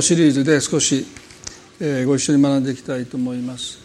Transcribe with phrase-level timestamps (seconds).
[0.00, 1.06] シリーズで少し、
[1.80, 3.78] え、ご一緒に学んでいきたいと思います。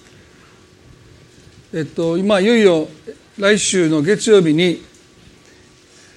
[1.72, 2.88] えっと今いよいよ
[3.38, 4.84] 来週の月曜日に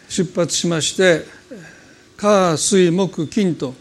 [0.08, 1.26] 出発しまして
[2.16, 3.74] 火水木金と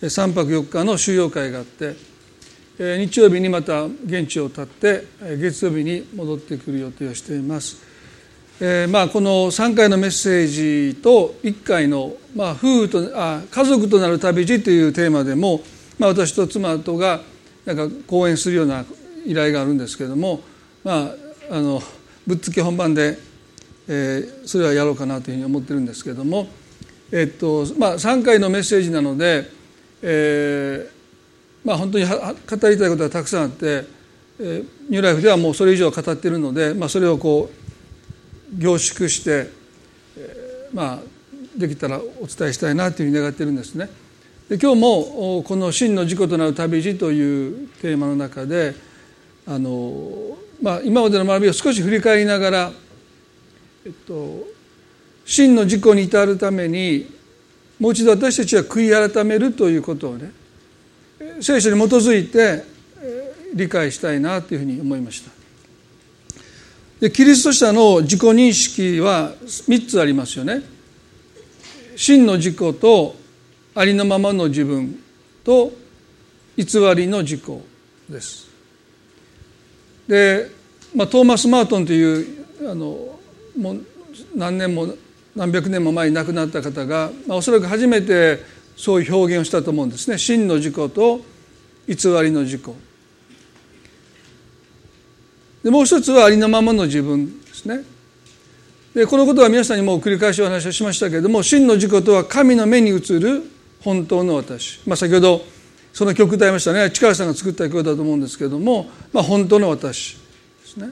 [0.00, 1.96] 3泊4日の収容会があって、
[2.78, 5.04] え、日曜日にまた現地を立って
[5.36, 7.89] 月曜日に戻ってくる予定をしています。
[8.62, 10.46] えーまあ、この3回のメッセー
[10.92, 15.62] ジと1回の、まあ、夫婦とあ家族となる旅路というテーマでも、
[15.98, 17.20] まあ、私と妻とが
[17.64, 18.84] なんか講演するような
[19.24, 20.42] 依頼があるんですけれども、
[20.84, 21.80] まあ、あの
[22.26, 23.16] ぶっつけ本番で、
[23.88, 26.46] えー、それはやろうかなというふうに思ってるんですけれども、
[27.12, 29.50] えっとまあ、3回のメッセージなので、
[30.02, 32.14] えーまあ、本当に語
[32.68, 33.86] りたいことがたくさんあって、
[34.38, 37.59] えー、ニューライフではもうそれ以上語っているので、まあ、それをこう
[38.52, 39.50] 凝縮して、
[40.72, 40.98] まあ、
[41.56, 43.88] できたらお伝えしたいなというふうに願ってるんですね。
[44.48, 48.74] で今日もこの「真の事故となる旅路」というテーマの中で
[49.46, 52.72] あの、まあ、今までの学びを少し振り返りながら、
[53.86, 54.48] えっと、
[55.24, 57.06] 真の事故に至るために
[57.78, 60.32] もう一度私たちは悔い改めるということをね
[61.40, 62.64] 聖書に基づいて
[63.54, 65.39] 理解したいなというふうに思いました。
[67.00, 70.62] でキリスト者の自己認識は3つありますよね。
[71.96, 73.16] 真の自己と
[73.74, 75.02] ありのままの自分
[75.42, 75.72] と
[76.56, 77.42] 偽りの自己
[78.08, 78.48] です。
[80.06, 80.50] で、
[80.94, 83.18] まあ、トーマス・マートンというあの
[83.56, 83.86] もう
[84.34, 84.94] 何年も
[85.34, 88.40] 何百年も前に亡くなった方が、まあ、おそらく初めて
[88.76, 90.18] そういう表現をしたと思うんですね。
[90.18, 91.20] 真の自己と
[91.86, 92.89] 偽りの自己。
[95.62, 97.84] でもう一つはありのままの自分ですね。
[98.94, 103.44] でこのことは皆さんにもう繰り返しお話をしましたけれども真の自己とは神の目に映る
[103.82, 105.42] 本当の私、まあ、先ほど
[105.92, 106.90] その曲歌いましたね。
[106.90, 110.20] 力さんが作った曲だと思うんですけれども、まあ、本当の私で
[110.66, 110.88] すね。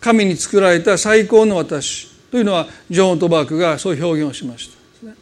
[0.00, 4.70] 神に作られた最高の私というのはジョン・オトバークがそういう表現をしまし
[5.02, 5.14] た、ね、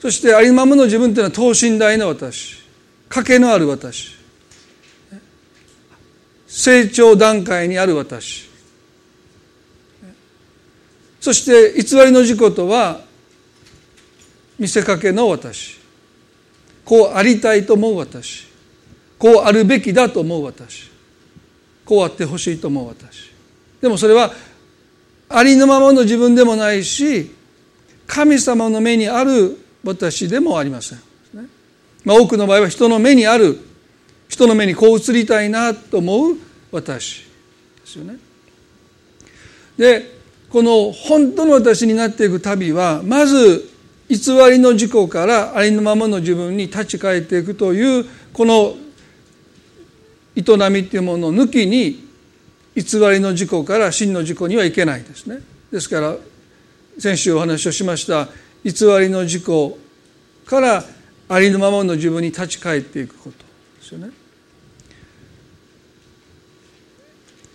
[0.00, 2.56] そしてありのままの自分というのは等身大の私。
[3.08, 4.15] 賭けのある私。
[6.56, 8.48] 成長段階にある私。
[11.20, 13.02] そして偽りの事故とは
[14.58, 15.76] 見せかけの私。
[16.82, 18.46] こうありたいと思う私。
[19.18, 20.90] こうあるべきだと思う私。
[21.84, 23.32] こうあってほしいと思う私。
[23.82, 24.32] でもそれは
[25.28, 27.34] ありのままの自分でもないし
[28.06, 31.00] 神様の目にある私でもありません、
[32.02, 33.58] まあ、多くの場合は人の目にある
[34.28, 37.24] 人の目にこう映りたいなと思う私
[37.80, 38.18] ですよね。
[39.76, 40.16] で
[40.50, 43.68] この本当の私になっていく旅はまず
[44.08, 44.16] 偽
[44.50, 48.76] りの事故からありのままの自分に立ち返っていくというこの
[50.36, 52.06] 営みっていうものを抜きに
[52.74, 55.40] 偽りの事故から真の事故にはいけないですね。
[55.72, 56.16] ですから
[56.98, 58.28] 先週お話をしました
[58.62, 59.78] 偽りの事故
[60.44, 60.84] から
[61.28, 63.38] ありのままの自分に立ち返っていくこと
[63.80, 64.25] ですよね。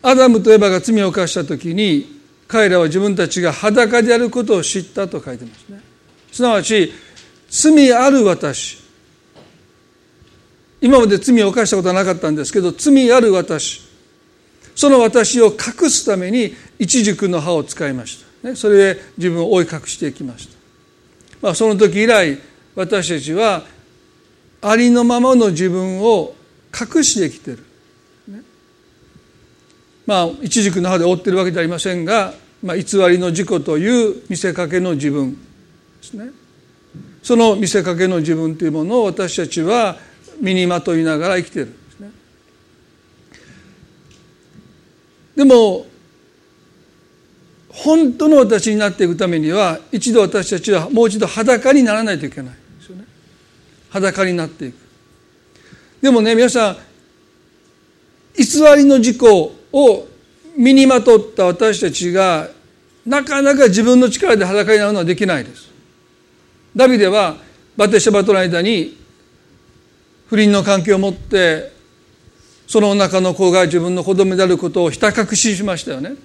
[0.01, 5.81] アダムとエバが罪を犯した時に彼らは自分たちが裸であることを知ったと書いてますね。
[6.31, 6.91] すなわち
[7.49, 8.81] 罪ある私。
[10.81, 13.91] 今まで罪を犯したことはなかったんですけど罪ある私。
[14.75, 20.57] その私を隠すために一軸の葉を使いました、ね、それで自分を追い隠していきました、
[21.41, 22.39] まあ、その時以来
[22.75, 23.63] 私たちは
[24.61, 26.35] ありのままの自分を
[26.73, 27.65] 隠してきている。
[30.11, 35.39] まあ一軸の葉で覆ってるわけではありませんが、まあ、偽りの事故という見せかけの自分で
[36.01, 36.31] すね。
[37.23, 39.95] その見せかけの自分というものを私たちは
[40.41, 42.11] 身にまといながら生きてるんですね。
[45.37, 45.85] でも
[47.69, 53.05] 本当の私になっていくためには一度私たちはもう一度裸にならないといけないですよね。
[53.91, 54.75] 裸になっていく。
[56.01, 56.77] でもね皆さん
[58.37, 60.10] 偽りの事故を
[60.57, 62.49] 身にまとった私たちが
[63.05, 65.71] なかなか自分の力で裸になるのはできないです。
[66.75, 67.35] ダビデは
[67.75, 68.97] バテシャバとの間に
[70.27, 71.71] 不倫の関係を持って
[72.67, 76.15] その中の子が自分の子供であることをひた隠ししましたよね。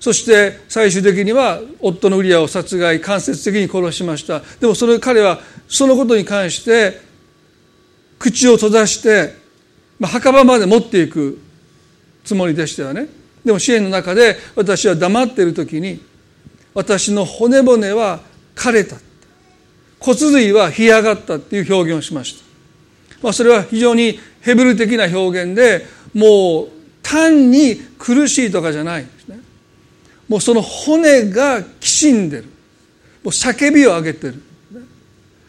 [0.00, 6.98] そして最終的には夫のウリアを殺害間接的に殺しましたでもそれ彼はそのことに関して
[8.18, 9.34] 口を閉ざして、
[9.98, 11.38] まあ、墓場まで持っていく
[12.24, 13.08] つもりでしたよね
[13.50, 16.00] でも支援の中で私は黙っている時に
[16.72, 18.20] 私の骨骨は
[18.54, 18.96] 枯れた
[19.98, 22.44] 骨髄は干上がったっていう表現をしました。
[23.22, 26.68] まあ、それは非常にヘブル的な表現でもう
[27.02, 29.40] 単に苦しいとかじゃないんですね。
[30.28, 32.44] もうその骨がきしんでる。
[32.44, 32.50] も
[33.24, 34.40] う叫びを上げてる。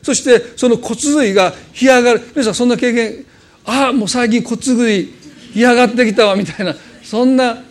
[0.02, 2.22] そしてその骨髄が干上がる。
[2.32, 3.26] 皆さんそんな経験
[3.64, 5.14] ああもう最近骨髄
[5.54, 7.62] 干上がってきたわみたいなそんな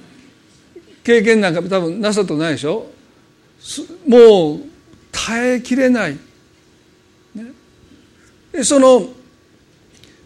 [1.02, 2.86] 経験なんか多分なさとないでしょ？
[4.06, 4.60] もう
[5.12, 6.16] 耐えきれない、
[7.34, 7.52] ね、
[8.64, 9.08] その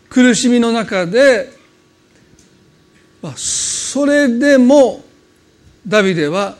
[0.08, 1.50] 苦しみの中で、
[3.20, 5.02] まあ、それでも
[5.86, 6.56] ダビデは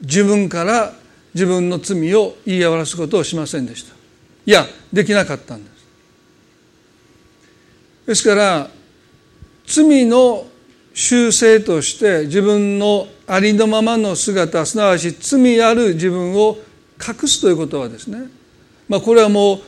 [0.00, 0.92] 自分から
[1.32, 3.94] 自分の罪を言い表すことをしませんでした。
[4.46, 5.86] いやできなかったんです。
[8.06, 8.68] ですから
[9.66, 10.48] 罪の
[11.00, 16.58] 修正として自分のありのままの姿すなわち罪ある自分を
[17.00, 18.18] 隠すということはですね、
[18.86, 19.58] まあ、これはもう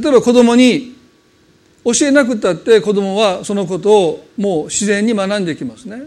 [0.00, 0.94] 例えば子供に
[1.84, 6.02] 教えなくたって子供はそのことをもう自然に学んでいきますね。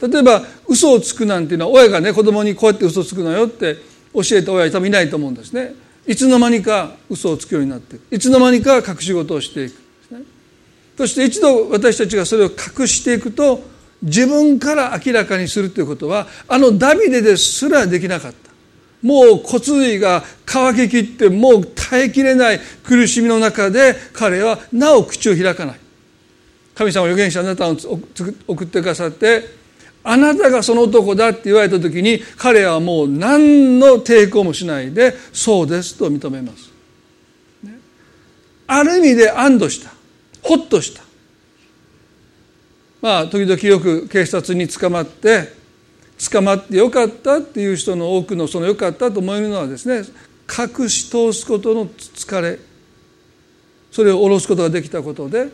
[0.00, 3.76] 例えば嘘をつくなんていうのは親がね子供にこうやって嘘つくのよって
[4.12, 5.76] 教えた親は多分いないと思うんですね。
[6.08, 9.74] いつの間にか嘘をつくようになっていつの間にか隠し事をしていく、
[10.10, 10.22] ね、
[10.96, 13.70] そして一度私たちがそれを隠していくと
[14.02, 18.52] 自分から明らかにするということはあのダビデですらできなかった。
[19.02, 25.80] もう骨髄が乾ききってもう耐えきれない苦しみの中で彼はなお口を開かない。
[26.74, 27.76] 神様預言者あなたを
[28.46, 29.44] 送ってくださって
[30.04, 36.72] あなたがその男だって言われた時に彼はもう何の抵抗もしないでそうですと認めます、
[37.62, 37.78] ね、
[38.66, 39.92] ある意味で安堵した。
[40.42, 41.02] ほっとした。
[43.02, 45.52] まあ時々よく警察に捕まって
[46.30, 50.08] 捕まってよかったっていう人の多くのそのよかったと思えるのはですね
[50.48, 52.58] 隠し通すことの疲れ。
[53.90, 55.48] それを下ろすことができたことで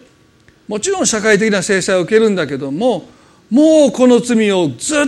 [0.69, 3.09] もちろん社会的な制裁を受けるんだけども
[3.51, 5.05] もうこの罪をずっ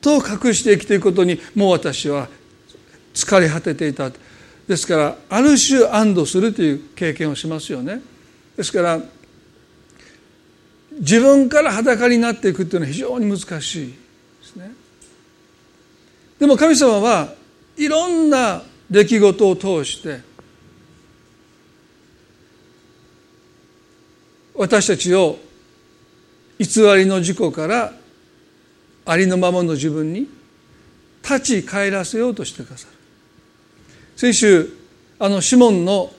[0.00, 2.28] と隠して生きていくことにもう私は
[3.14, 4.10] 疲れ果てていた。
[4.66, 8.00] ですからある種安堵するという経験をしますよね。
[8.56, 9.00] ですから
[10.98, 13.94] 自分から裸になっていくっていうのは非常に難しいで
[14.42, 14.72] すね。
[16.38, 17.34] でも神様は
[17.76, 20.20] いろんな出来事を通して
[24.54, 25.38] 私たちを
[26.58, 27.92] 偽りの事故から
[29.04, 30.26] ありのままの自分に
[31.22, 32.92] 立ち返らせようとしてくださる。
[34.16, 34.72] 先週
[35.18, 36.10] あのシモンの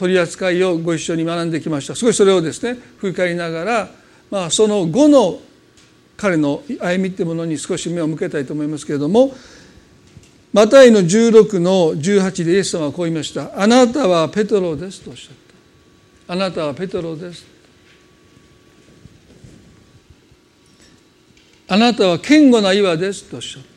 [0.00, 1.94] 取り扱いをご一緒に学んできました。
[1.94, 3.90] 少しそれをですね振り返りながら、
[4.30, 5.40] まあ、その後の
[6.16, 9.34] 彼の歩みっていうものに少し目を向けたいと思いますけれども
[10.54, 15.34] マタイの16の18でイエス様はこう言いました「あなたはペトロです」とおっしゃっ
[16.26, 17.44] た「あなたはペトロです」
[21.68, 23.68] あなたは堅固な岩ですとおっしゃった。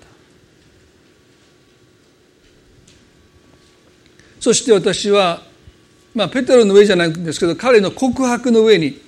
[4.39, 5.52] そして私は
[6.13, 9.01] まあペテロの上じゃないんですけど彼の告白の上に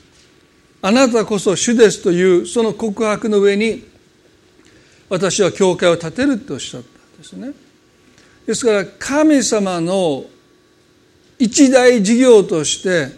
[0.81, 3.84] あなたこそ主ですというその告白の上に
[5.10, 7.54] 私は教会を建てるとおっしゃったんですね。
[8.46, 10.25] ですから神様の
[11.40, 13.10] 一大事業として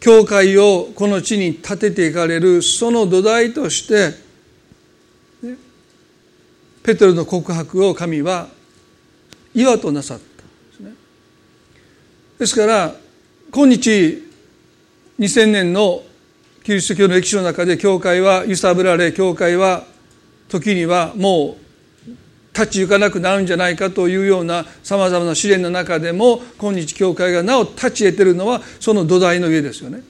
[0.00, 4.14] 教会をこの地に建てていかれるその土台として、
[6.82, 8.48] ペテロの告白を神は
[9.52, 10.35] 岩となさった。
[12.38, 12.94] ですから
[13.50, 14.22] 今日
[15.18, 16.02] 2000年の
[16.62, 19.84] キリスト教の歴史の中で教会は揺さぶられ教会は
[20.48, 21.66] 時にはもう
[22.52, 30.02] 立ち行かなくなるんじゃないかというようなさまざまな試練の中でも今日教会がなお立ち得てるのはその土台の上ですよね。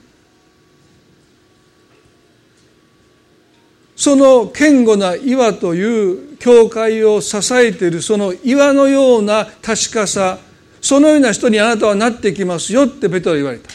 [3.95, 10.37] その堅固な岩という教会を支えているその岩のような確かさ
[10.87, 13.69] そのような人にあなたはなってきますよってペトロは言われた。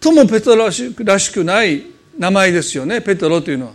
[0.00, 0.64] 最もペトロ
[1.04, 1.82] らしくない
[2.18, 3.72] 名前ですよねペトロというのは。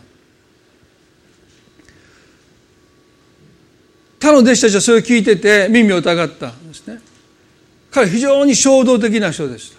[4.20, 7.00] 他の弟子たちはそれを聞いてて耳を疑ったんですね。
[7.92, 9.78] 彼非常に衝動的な人でした。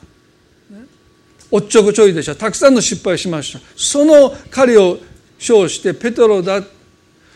[1.50, 4.98] おっちょこちょいでしたたくさんの失敗しましたその彼を
[5.38, 6.62] 称してペトロだ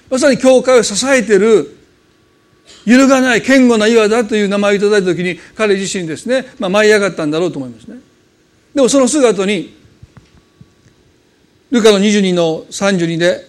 [0.09, 1.82] まさに教会を支えている
[2.85, 8.01] 揺るがない堅固な岩だという名前をいただいた時に彼自身ですね、まあ、舞い上がったんだろうと思いますね。
[8.75, 9.75] でもその姿に
[11.71, 13.49] ルカの22の32で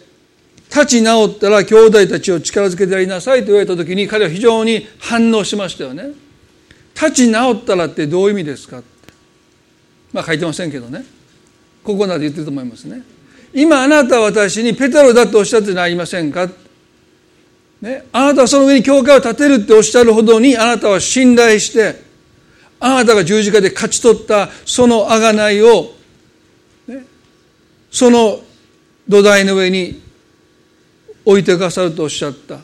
[0.69, 6.11] 立ち直ったら兄弟たちを力づけてやりなさいと言われた時に彼は非常に反応しましたよね。
[6.95, 8.81] 立ち直ったらってどういう意味ですか
[10.11, 11.03] まあ書いてませんけどね。
[11.83, 13.01] ここなで言ってると思いますね。
[13.53, 16.49] 今あなたは私にペテロだとおっしゃってなりませんか
[17.83, 22.01] ね、あなたはその上に教会を建てるっておっしゃるほどにあなたは信頼して
[22.79, 25.91] あなたが十字架で勝ち取ったその贖いを、
[26.87, 27.05] ね、
[27.91, 28.39] その
[29.09, 30.01] 土台の上に
[31.25, 32.59] 置いてくださるとおっしゃった。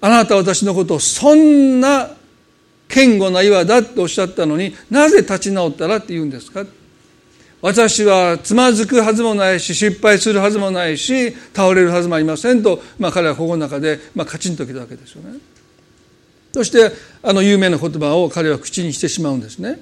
[0.00, 2.10] あなたは私のことをそんな
[2.88, 6.64] 堅固な岩だっておっしゃったのになぜ立ち直ったらって言うんですか
[7.62, 15.38] 私はつまずくはずもないし失敗するはずもないし倒れるはずもありませんと、まあ、彼はここの中で、まあ、カチンときたわけですよね。
[16.52, 16.90] そして
[17.22, 19.78] あの有名な言葉を彼は口にしてしまうんですね。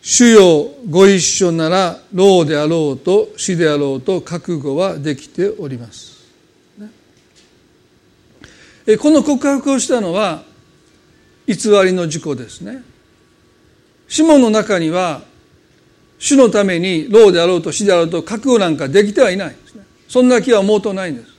[0.00, 6.26] 主よご一緒なら老であろうと死であろうと覚悟はできております、
[8.84, 10.42] ね、この告白をしたのは
[11.46, 12.82] 偽りの事故ですね。
[14.12, 15.22] シモンの中には
[16.18, 19.56] 主のために老であろうと死であろうと覚悟なんかできてはいない。
[20.06, 21.32] そんな気は毛頭ないんです。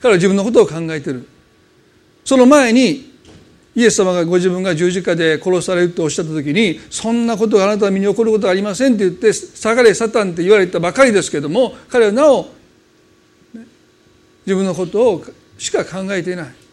[0.00, 1.28] 彼は自分のことを考えてる。
[2.24, 3.12] その前に
[3.74, 12.46] イエス様がご自分が十字架で殺されるとおっしゃった時にそんなことがあなたの身に起こることはありませんって言って下がれサタンって言われたばかりですけども彼はなお、
[14.46, 15.24] 自分のことを
[15.58, 16.63] しか考えていない。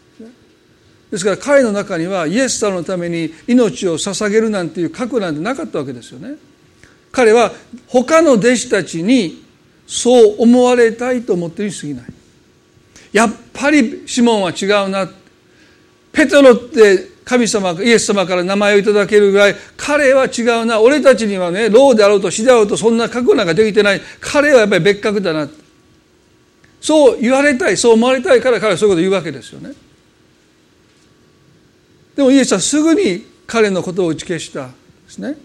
[1.12, 6.36] ですから彼の中にはイエス様のために命を捧げるなんていう覚悟なんてなかったわけですよね。
[7.12, 7.52] 彼は
[7.86, 9.44] 他の弟子たちに
[9.86, 12.04] そう思われたいと思っているに過ぎない。
[13.12, 15.06] やっぱりシモンは違うな。
[16.12, 20.80] ペテロって神様、イエス様から名前をいただけるぐらい、彼は違うな。
[20.80, 24.00] 俺たちにはね、老であろうと死であろうとそんな覚悟なんかできてない。
[24.18, 25.46] 彼はやっぱり別格だな。
[26.80, 29.74] そう言われたい、そう思われたいから彼はそういうことを言うわけですよね。
[32.16, 34.76] でもイエスはすぐに彼のことを打ち消したんで
[35.08, 35.36] すね。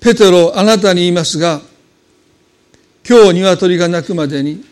[0.00, 1.60] ペテロあなたに言いますが
[3.08, 4.64] 今日鶏が鳴くまでに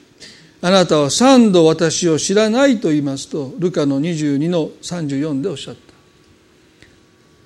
[0.63, 5.81] あなたは三度私を知らないと言いますとルカの22の34でおっしゃった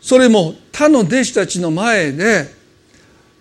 [0.02, 2.57] それも他の弟子たちの前で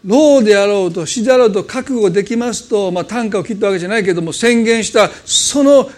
[0.07, 5.89] 老であろうと死であろうと覚悟できますと、まあ、短歌を切ったわけじゃないけども宣言したその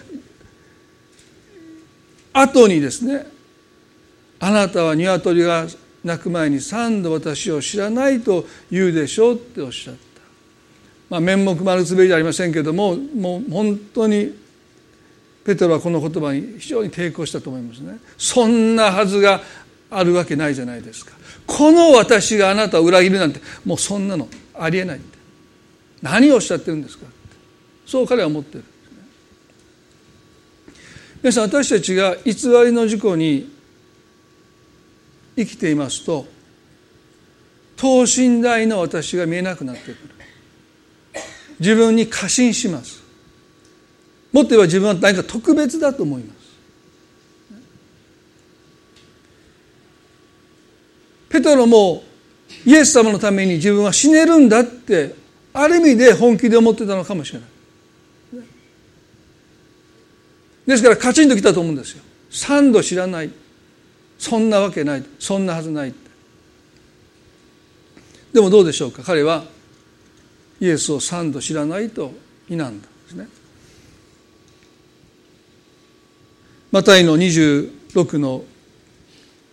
[2.33, 3.27] 後にですね
[4.39, 5.67] あなたは鶏が
[6.03, 9.99] 鳴く前に三度私を知らないと言うでしょうっておっしゃった、
[11.09, 14.33] まあ、面目丸つべりじゃありませんけどももう本当に
[15.45, 17.99] ペテロはこの言葉に非常に抵抗したと思いますね。
[18.17, 19.41] そんなはずが
[19.91, 21.13] あるわけないじゃないですか。
[21.47, 25.17] この私があなたを裏切るなんてもうそんなのありえないって。
[26.01, 27.05] 何をおっしゃってるんですか
[27.85, 28.63] そう彼は思ってる
[31.21, 32.31] 皆さん私たちが偽
[32.65, 33.51] りの事故に
[35.35, 36.25] 生きていますと
[37.75, 39.97] 等身大の私が見えなくなってくる。
[41.61, 43.01] 自分に過信します。
[44.33, 46.38] もっと言えば自分は何か特別だと思います。
[51.29, 52.03] ペトロも
[52.65, 55.15] イエス様のために自分は死ねるんだって
[55.53, 57.49] ある意味で本気で思ってたのかもしれない。
[60.67, 62.03] ですからカチンときたと思うんですよ。
[62.29, 63.31] 三度知らない。
[64.17, 65.03] そんなわけない。
[65.19, 65.93] そんなはずない
[68.33, 69.01] でもどうでしょうか？
[69.03, 69.45] 彼は
[70.59, 72.11] イエスを三度知らないと
[72.47, 73.27] 否んだんですね。
[76.71, 78.43] マタイの26の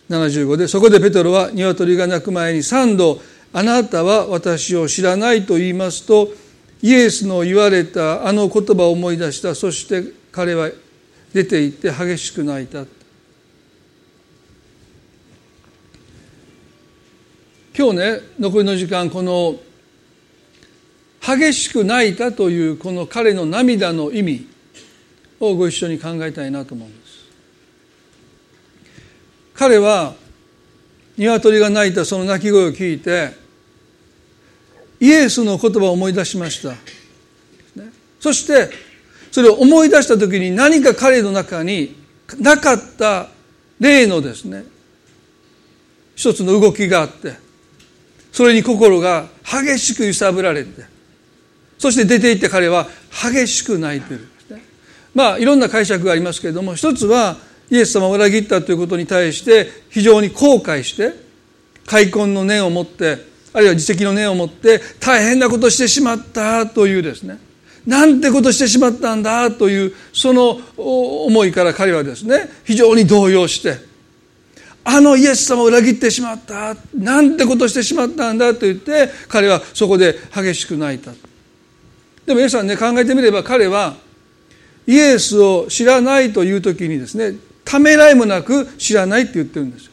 [0.08, 3.20] 75でそこでペトロは鶏が鳴く前に3度
[3.52, 6.28] あなたは私を知らないと言いますと
[6.82, 9.54] イエスの言われたあの言葉を思い出した。
[9.54, 10.70] そして彼は
[11.32, 12.84] 出て行って激しく泣いた。
[17.76, 19.56] 今日ね残りの時間この
[21.20, 24.46] 激しく泣いたというこの彼の涙の意味
[25.40, 27.05] をご一緒に考えたいなと思うんです。
[29.56, 30.14] 彼は
[31.16, 33.32] 鶏が鳴いたその鳴き声を聞いて
[35.00, 36.74] イエスの言葉を思い出しました、
[38.20, 38.70] そして
[39.30, 41.96] それを思い出した時に何か彼の中に
[42.40, 43.28] なかった
[43.78, 44.64] 例のですね
[46.14, 47.34] 一つの動きがあって
[48.32, 50.84] それに心が激しく揺さぶられて
[51.78, 54.28] そして出て行って彼は激しく泣いてる。
[55.14, 57.38] まあいろんな解釈がありますけれども一つは
[57.70, 61.12] イエス様を裏切ったということに対して非常に後悔して
[61.86, 63.18] 悔恨の念を持って
[63.52, 67.38] あるいは自責の念を持って大変なことをしてしまったというですね。
[67.86, 69.50] なんてことしてしまったんだ？
[69.50, 73.78] というその思いから彼はですね非常に動揺して
[74.84, 76.76] あのイエス様を裏切ってしまった？
[76.94, 78.52] なんてことしてしまったんだ？
[78.54, 81.12] と言って彼はそこで激しく泣いた。
[82.26, 83.94] でも皆さんね考えてみれば彼は
[84.86, 89.86] イエスを知らないという時にですねためらいもなく知らないって言ってるんです。
[89.86, 89.92] よ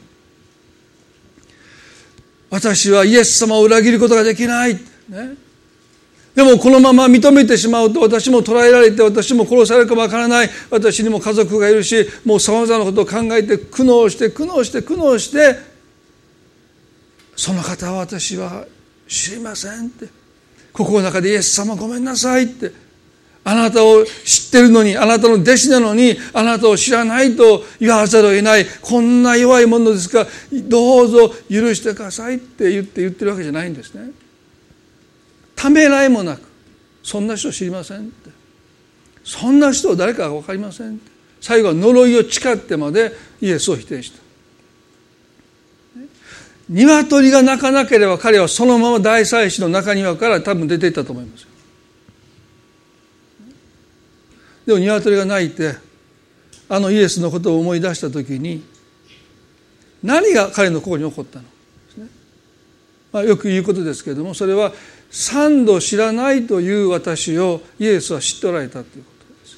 [2.51, 4.80] 私はイエス様を裏切ることができない、ね、
[6.36, 10.50] でもこのまま認めてしまうと私も捕らえられて私も殺されるかわからない。
[10.70, 15.58] 私にも家族がいるしもうさまざまなことを考えて苦悩して苦悩して苦悩して
[17.36, 18.68] その方は私は
[19.08, 20.08] 知りませんって。
[20.72, 22.83] 心の中でイエス様ごめんなさいって。
[23.46, 30.20] あなたを知ってるのにあなたの弟子なのにあなたを知らないと言わざるを得ないこんな弱いものですか？
[30.20, 34.12] らどうぞ許してくださいって言って言ってるわけじゃないんですね。
[35.56, 36.42] ためらいもなく
[37.04, 38.30] そんな人知りませんって。
[39.26, 41.12] そんな人誰かが分かりませんって。
[41.42, 44.24] 最後は呪いを誓ってまでイエスを否定した。
[46.70, 51.50] 鶏が鳴かなければ彼はそのまま大祭司の中庭から多分出ていったと思いますよ。
[54.65, 55.75] でも鶏が鳴いて
[56.70, 58.63] あのイエスのことを思い出した時に
[60.01, 61.46] 何が彼の心に起こったの、
[63.12, 64.72] まあ、よく言うことですけれどもそれは
[65.10, 69.58] 三度知らないという私をイエスは知っておられたということです。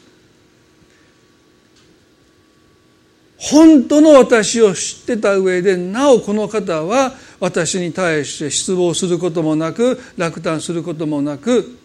[3.55, 11.77] 本当の私を知ってた上でなおこの方は私に対して失望することもなく落胆することもなく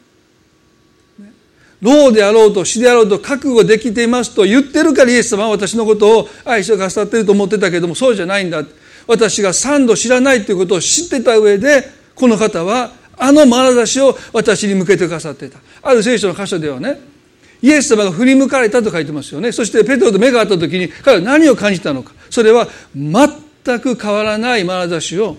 [1.81, 8.65] 老であろうと死であろうと覚悟できていますと言ってるからイエス様は私のことを愛してくださってると思ってたけどもそうじゃないんだ。
[9.07, 11.85] 私が三度知らないということを知ってた上で
[12.15, 15.59] この方はあの眼差しを私に向けてくださっていた。
[15.83, 17.01] ある聖書の箇所ではね
[17.63, 19.53] イエス様が振り向かれたと書いてますよね。
[19.53, 22.13] そしてペトロと目が合った時に彼は何を感じたのか。
[22.31, 25.37] それは全く変わらない眼差しを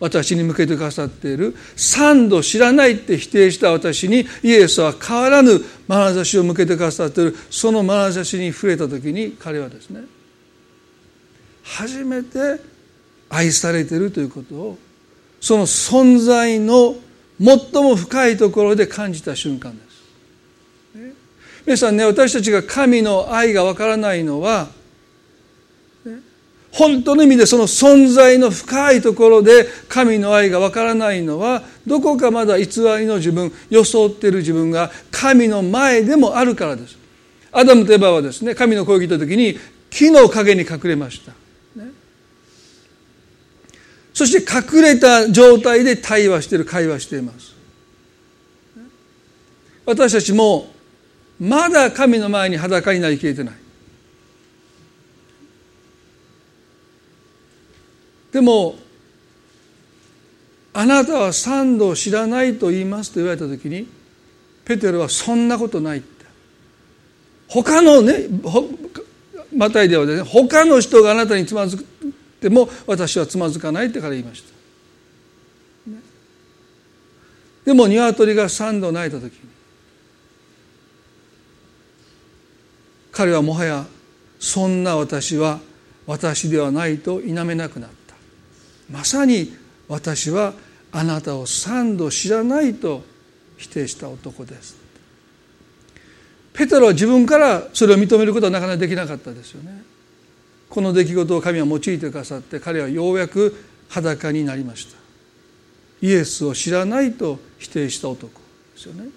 [0.00, 1.54] 私に向けてくださっている。
[1.76, 7.36] 三度知らないって否定した私にイエスは変わらぬ眼差しを向けてくださっている。
[7.50, 10.02] その眼差しに触れた時に彼はですね
[11.62, 12.60] 初めて
[13.30, 14.78] 愛されているということを
[15.40, 16.96] その存在の
[17.42, 19.94] 最も深いところで感じた瞬間です。
[21.66, 24.68] 皆さんね私たちが神の愛がわからないのは
[26.74, 36.98] 本当の意味でその存在の深いところで神の愛がわからないのはどこかまだ偽りの自分装っている自分が神の前でもあるからです。
[37.52, 39.56] アダムとエバはですね神の声を聞いた時に
[39.88, 41.32] 木の陰に隠れました。
[44.14, 47.52] そして隠れた状態で対話している会話しています
[49.84, 50.72] 私たちも
[51.40, 53.54] まだ神の前に裸になりきれてない
[58.34, 58.74] でも
[60.72, 63.86] あなたは三度知らないと言いますと言われた時に
[64.64, 66.24] ペテロはそんなことないって。
[67.46, 68.26] 他のね
[69.56, 71.86] マタイではね他の人があなたにつまずく
[72.40, 74.52] でも私はつまずかないってから言いました、
[77.64, 79.38] でも鶏が3度鳴いた時に
[83.12, 83.86] 彼はもはや
[84.40, 85.60] そんな私は
[86.04, 88.03] 私ではないと否めなくなった。
[88.90, 89.54] まさに
[89.88, 90.54] 私は
[90.92, 93.02] あなたを3度知らないと
[93.56, 94.76] 否定した男です。
[96.52, 99.82] ペテロは自分からそれを認めることはなかなかできなかったですよね。
[100.70, 103.54] この出来事を神は用いてくださって彼はようやく
[103.88, 104.96] 裸になりました。
[106.00, 108.28] イエスを知らないと否定した男
[108.74, 109.08] ですよね。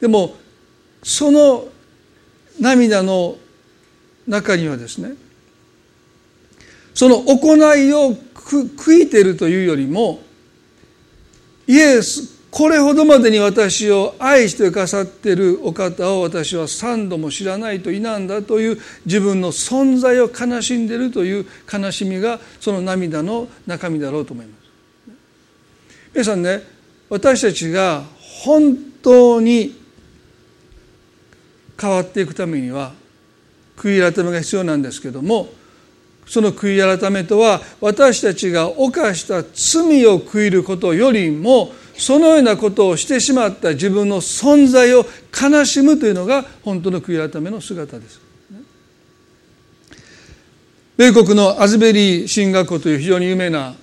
[0.00, 0.36] でも
[1.02, 1.68] その
[2.60, 3.36] 涙の
[4.26, 5.14] 中にはですね
[6.98, 10.18] その行いを悔いてるというよりも
[11.68, 24.58] イエスこれほどまでに私を愛してくださってるお方を私は三度も知らないと否んだという自分の存在を悲しんでいるという悲しみがその涙の中身だろうと思います。
[26.14, 26.64] 皆さんね
[27.08, 29.80] 私たちが本当に
[31.80, 32.92] 変わっていくためには
[33.76, 35.56] 悔い改めが必要なんですけども
[36.28, 48.20] その悔い改めとは私たちが犯した罪を悔いることよりもそのようなことをしてしまった自分の存在を悲しむというのが本当の悔い改めの姿です。
[50.96, 53.74] 米国のアズベリー神学校という非常に有名な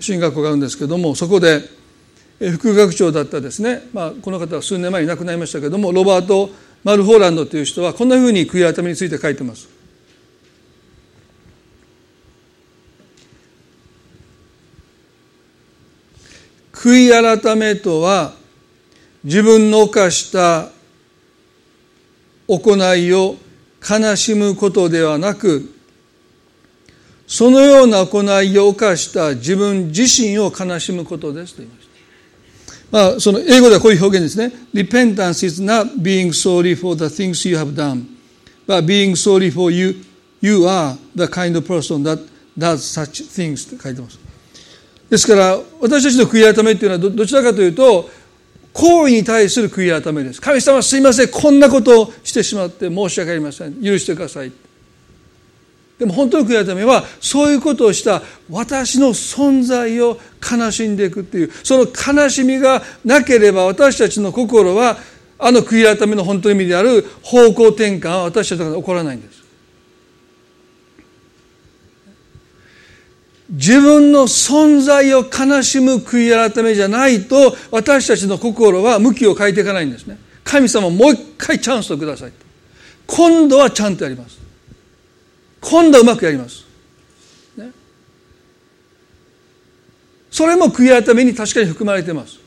[0.00, 1.60] 進学校があるんですけどもそこで
[2.40, 6.50] 副学長だったですね、まあ、この方は数年前に亡くなりましたけどもロバート・
[6.82, 9.73] マルホーランドという人はこんなふうに悔い改めについて書いてます。
[16.84, 18.34] 悔い改めとは
[19.24, 20.68] 自分の犯した
[22.46, 23.36] 行いを
[23.80, 25.72] 悲しむことではなく
[27.26, 31.94] そのような行いを犯した自分自身を悲しむことですと言いました。
[32.90, 34.54] まあ、その英語ではこういう表現ですね。
[34.74, 38.04] Repentance is not being sorry for the things you have done,
[38.66, 39.94] but being sorry for you,
[40.42, 42.22] you are the kind of person that
[42.58, 44.23] does such things って書いてます。
[45.10, 48.10] ですから、私たちの悔い改めっていうのはどちらかというと、
[48.72, 50.40] 行為に対する悔い改めです。
[50.40, 53.74] 神様すいません、こんなことをしてしまって申し訳ありません。
[53.82, 54.52] 許してください。
[55.98, 64.96] でも本当の悔い改めはそういうことをした私の存在を悲しんでいくっていうその悲しみがなければ私たちの心は
[65.38, 69.43] あの悔い改めの本当の意味である方向転換は私たちが起こらないんです。
[73.54, 80.18] 自分の存在を悲しむ悔い改めじゃないと私たちの心は向きを変えていかないんですね。
[80.42, 82.32] 神様もう一回チャンスをください。
[83.06, 84.38] 今度はちゃんとやります。
[85.60, 86.64] 今度はうまくやります。
[87.56, 87.70] ね、
[90.30, 92.40] それも悔い改めに確かに含まれています。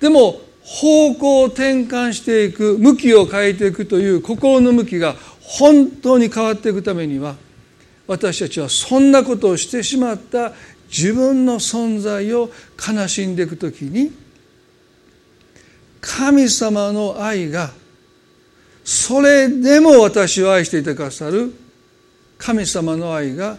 [0.00, 7.36] でも方向を転換していく向きを変えていくという心の向きが本当に変わっていくためには
[8.10, 10.52] 私たちはそんなことをしてしまった
[10.88, 14.10] 自分の存在を悲しんでいくときに
[16.00, 17.70] 神様の愛が
[18.82, 21.54] それでも私を愛していてくださる。
[22.36, 23.56] 神様の愛が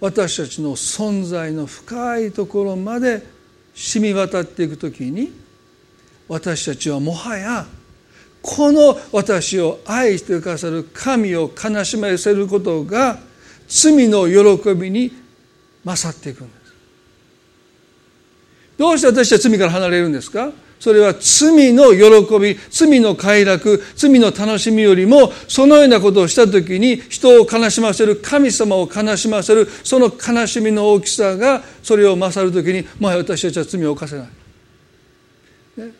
[0.00, 3.22] 私たちの存在の深いところまで
[3.74, 5.30] 染み渡っていくときに
[6.26, 7.66] 私たちはもはや
[8.42, 13.27] この私を愛してくださる神を悲しませることが
[13.68, 15.12] 罪の喜びに
[15.84, 16.72] 勝っていくんです
[18.78, 20.50] どうして私は罪から離れるんですか？
[20.80, 34.28] それは罪の喜び、罪の快楽、罪の楽しみよりも、そのようなことをしたときに、人を悲しませる、神様を悲しませる、その悲しみの大きさが、それを勝るときに、もはや私たちは罪を犯せない。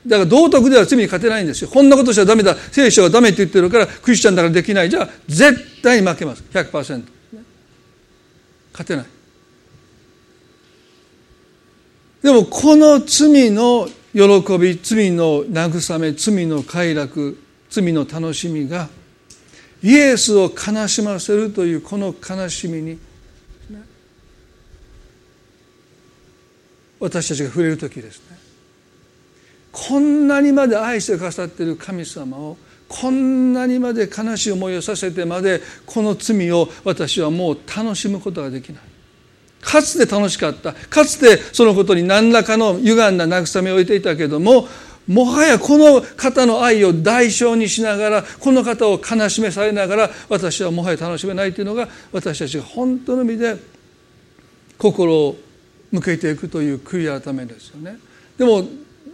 [0.07, 1.71] だから道徳では罪に勝てないんですよ。
[1.71, 2.55] こんなことしちゃダメだ。
[2.55, 4.91] 聖書はダメって言ってるから、クリスチャンだからできない。
[4.91, 6.45] じゃあ、絶対に負けます。
[6.53, 7.18] 100%。
[8.79, 9.07] 勝てない。
[12.23, 17.39] でも、この罪の喜び罪の慰め罪の快楽
[17.71, 18.89] 罪の楽しみが
[19.83, 22.99] イエスを悲しませるというこの悲しみに
[26.99, 28.39] 私たちが触れる時ですね
[29.71, 32.57] こんなにまで愛してくださっている神様を
[32.89, 38.83] こんなにまで悲しい思いをさせてまでこの罪を私はもう楽しむことができない。
[39.61, 40.73] かつて楽しかった。
[40.73, 44.67] かつてそのことに何らかの歪んだ慰めを置いていたけども
[45.09, 53.57] もはやこの方の愛を代償にしながらこの方を悲しめされながら私はもはや楽しめないというのが私たちが本当の意味で
[54.77, 55.37] 心を
[55.91, 57.99] 向けていくという悔い改めですよね。
[58.37, 58.65] でも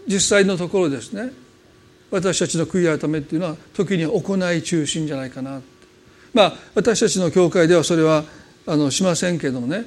[0.07, 1.33] 実際のところですね。
[2.15, 5.61] 私たちの悔い改めっていうのは時には行い中心じゃないかな
[6.33, 8.23] まあ私たちの教会ではそれは
[8.69, 9.85] あのしませんけどもね。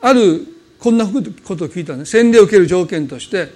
[0.00, 0.46] ある
[0.78, 2.06] こんなことを聞いたね。
[2.06, 3.52] 洗礼を受ける条件として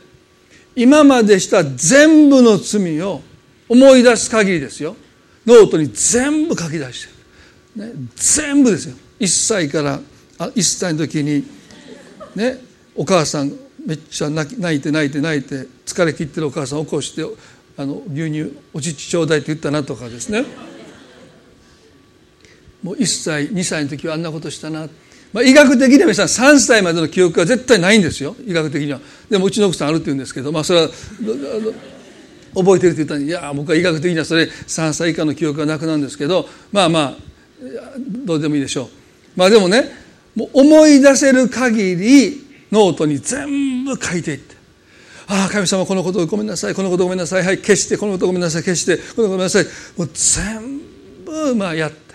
[0.77, 3.23] 今までした全部の罪を
[3.66, 4.95] 思い出す限りですよ。
[5.47, 7.09] ノートに全部書き出し
[7.77, 8.97] て、ね、全部ですよ。
[9.21, 10.01] 1歳から
[10.37, 11.47] あ1歳の時に
[12.37, 12.59] ね
[12.95, 13.53] お母さん
[13.87, 17.25] めっちゃ泣いて泣いて泣いて疲れ切ってるお母さんを起こして
[17.81, 20.45] あの牛乳お乳ちょうだいって言ったなとかですね。
[22.83, 24.87] もう1歳2歳の時はあんなことしたな。
[25.33, 28.37] まあ、医学的には皆さん3歳までの記憶は絶対ないんですよ。
[28.47, 29.01] 医学的には。
[29.31, 30.88] でもうちの奥さんあるって言うんですけど、まあ、それは
[32.55, 37.16] 覚えてるって言ったらいや僕は医学的にはそれ3歳以下の記憶がなくなんですけどまあまあ
[38.27, 38.88] どうでもいいでしょう
[39.37, 39.85] まあでもね
[40.35, 44.49] もう思い出せる限りノートに全部書いていって
[45.33, 46.75] ああ神様このことをごめんなさい。
[46.75, 47.45] このことごめんなさい。
[47.45, 48.62] はい消してこのことごめんなさい。
[48.64, 49.64] 消してこのことごめんなさい。
[49.97, 50.81] もう全
[51.25, 52.14] 部まあやって。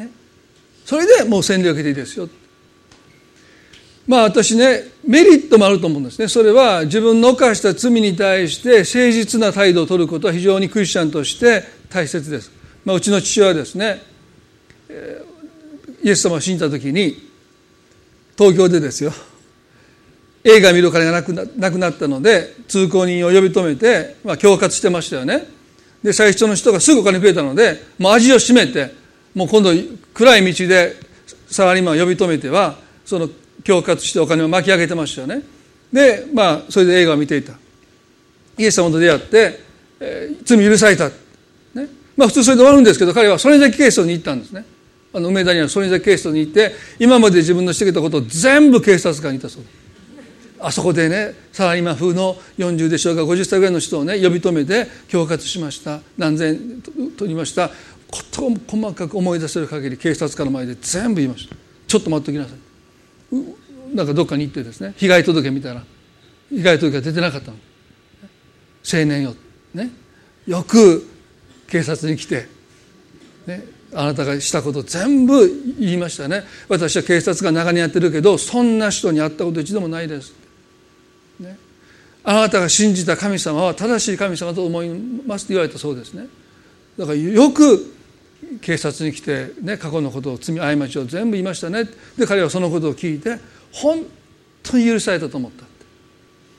[0.00, 0.10] ね
[0.84, 2.28] それでもう洗礼を受けていいですよ。
[4.08, 6.26] まあ私ねメリットもあると思うんですね。
[6.26, 12.50] それは自分の犯した罪に対して誠実な態度を取ることは非常にクリスチャンとして大切です、
[12.84, 14.02] まあ、うちの父親はですね
[16.02, 17.30] イエス様を信じた時に
[18.36, 19.12] 東京でですよ。
[20.48, 25.44] 映画見るお金がなくななくなったので通行人を呼び止めて、まあ、恐喝してましたよね。
[26.04, 28.94] で最初の人がすぐお金くれたのでもう味を占めて
[29.34, 29.70] もう今度
[30.14, 30.94] 暗い道で
[31.48, 33.28] サラリーマンを呼び止めてはその
[33.66, 35.42] 恐喝してお金を巻き上げてましたよね。
[35.92, 37.54] でまあそれで映画を見ていた。
[38.56, 39.60] イエス様と出会って、
[39.98, 41.88] えー、罪許された、ね。
[42.16, 44.64] まあ、普通それで終わるんですけど彼はそれだけ警察に行ったんですね。
[45.12, 49.75] あの梅田にはそれだけ警察に行って今まで自分のしてきたことを全部警察官に言ったそうです。
[50.60, 56.00] あそこでねサラリーマン風の40でしょうか50歳ぐらいの人をね呼び止めて恐喝しました。
[56.16, 56.82] 何千
[57.16, 57.70] 取りました。
[58.08, 61.56] ことを細かく思い出せる限り警察官の前で全部言いました。
[61.86, 63.94] ちょっと待っておきなさい。
[63.94, 65.84] なんかどっかに行ってですね被害届見たら
[66.50, 67.56] 被害届が出てなかったの。
[68.88, 69.34] 青年よ、
[69.74, 69.90] ね、
[70.46, 71.04] よく
[71.68, 72.46] 警察に来て、
[73.46, 76.44] ね、あなたがしたこと全部言いましたね。
[76.68, 80.32] 私は警察が長年やってるけどそんな人に会ったこと一度もないです、
[82.28, 86.26] あなたが信じた神様は正しい神様と思いますと言われたそうですね。
[86.98, 87.94] だからよく
[88.60, 91.84] 警察に来て、ね、過去のことを罪過ちを全部言いましたね。
[92.18, 93.38] で彼はそのことを聞いて
[93.70, 94.04] 本
[94.64, 95.64] 当に許されたと思った。
[95.64, 95.68] っ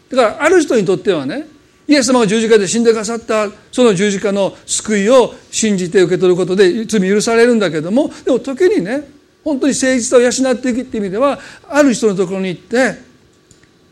[0.10, 1.48] てだからある人にとってはね
[1.86, 9.10] イエス様が十字架で死んでくださったその十字架の救いを信じて受け取ることで罪許されるんだけどもでも時にね
[9.44, 13.07] 本当に誠実さを養っていくっていう意味ではある人のところに行って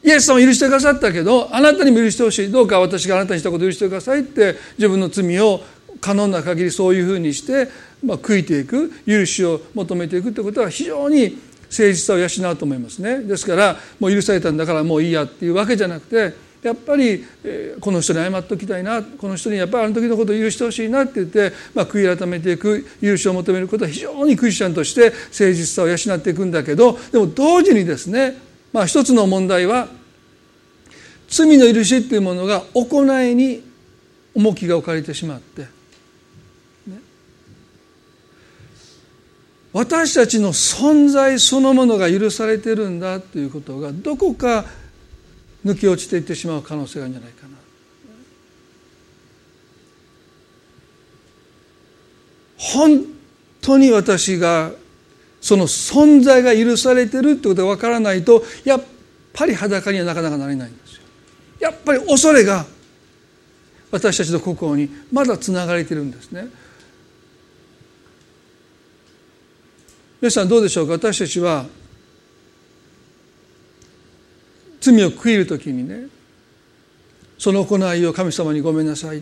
[0.06, 2.52] イエス様許してくださったけどあなたにも許してほしい。
[2.52, 5.62] どうか私があなたにしたことを許してくださいって自分の罪を
[6.00, 7.68] 可能な限りそういうふうにして、
[8.04, 13.22] まあ、悔いていく許しを求めていくってことは非常に誠実さを養うと思いますね。
[13.22, 28.38] ですからもう許されたんだからもういいやっていうわけじゃなくてやっぱり、えこの人に謝っておきたいなこの人にやっぱりあの時のことを許してほしいなって言って、まあ、悔い改めていく許しを求めることは非常にクリスチャンとして誠実さを養っていくんだけどでも同時にですね、
[28.76, 29.88] まあ、一つの問題は
[31.30, 33.64] 罪の許しっていうものが行いに
[34.34, 37.00] 重きが置かれてしまって、ね、
[39.72, 44.66] 私たちの存在そのものが許されてるんだということがどこか
[45.66, 47.56] 抜け落ちていってしまう可能性があるんじゃないかな。
[52.58, 53.06] 本
[53.62, 54.74] 当に私が
[55.46, 58.84] その存在が許されてるってことが分からないとやっ
[59.32, 61.04] ぱり裸にはなかなかなれないんですよ。
[61.60, 62.66] やっぱり恐れが
[63.92, 66.48] 私たちの心にまだつながれてるんですね。
[70.20, 70.94] 皆さんどうでしょうか？
[70.94, 71.68] 私たちは
[74.82, 76.08] 罪を悔いる時にね
[77.38, 79.22] その行いを神様にごめんなさい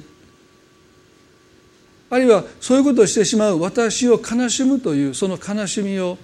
[2.14, 6.20] あるいはそういうことをしてしまう私を悲しむというその悲しみを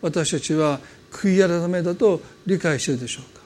[0.00, 0.78] 私たちは
[1.10, 3.42] 悔い改めだと理解しているでしょうか。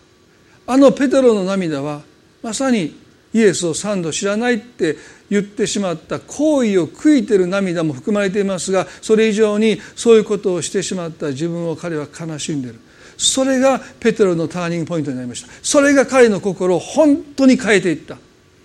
[0.66, 2.02] あのペテロの涙は
[2.42, 2.94] まさに
[3.32, 4.98] イエスを三度知らないって
[5.30, 12.80] 言ってしまった行為を悔いてる涙も含まれていますがそれ以上にそういうことをしてしまった自分を彼は悲しんでいる。
[13.16, 15.48] それがペテロのターニングポイントになりました。
[15.62, 18.18] それが彼の心を本当に変えていった。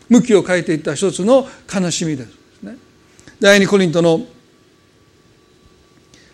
[0.10, 2.41] 向きを変えていった一つの悲しみです
[3.42, 4.20] 第二コリントの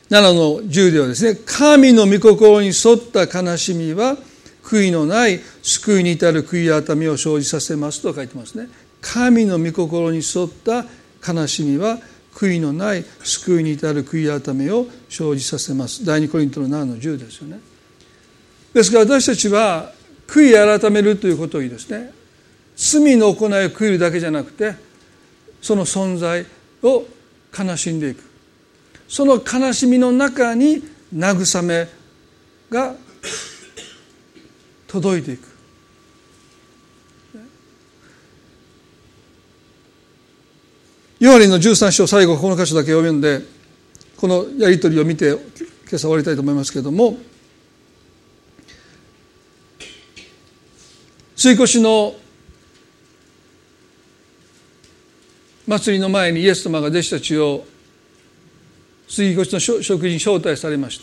[0.09, 4.17] 7の10ではですね神の御心に沿った悲しみは
[4.61, 8.67] 悔いのない救いに至る悔い改めを生じさせますと書いてますね。
[8.99, 10.83] 神の御心に沿った
[11.25, 11.99] 悲しみは
[12.35, 16.05] 悔いのない救いに至る悔い改めを生じさせます。
[16.05, 17.61] 第二コリントの7の10ですよね。
[18.73, 19.93] ですから私たちは
[20.27, 22.11] 悔い改めるということをいいですね。
[22.75, 24.75] 罪の行いを悔いるだけじゃなくて
[25.61, 26.45] その存在
[26.83, 27.05] を
[27.57, 28.23] 悲しんでいく。
[29.07, 30.83] その悲しみの中に
[31.15, 31.87] 慰め
[32.69, 32.95] が
[34.87, 35.57] 届いていく。
[41.19, 43.41] ヨハリの13章最後この箇所だけ読んで
[44.17, 45.39] このやり取りを見て今
[45.93, 47.17] 朝終わりたいと思いますけれども
[51.35, 52.13] 追越の
[55.67, 57.65] 祭りの前にイエス様が弟子たちを
[59.07, 61.01] 杉越の食事に招待されまし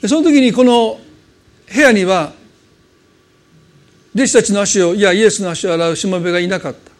[0.00, 0.08] た。
[0.08, 0.98] その時にこの
[1.72, 2.32] 部屋には
[4.14, 6.90] 弟子たちの足をいやイエスの足を洗うしもべがいなかった。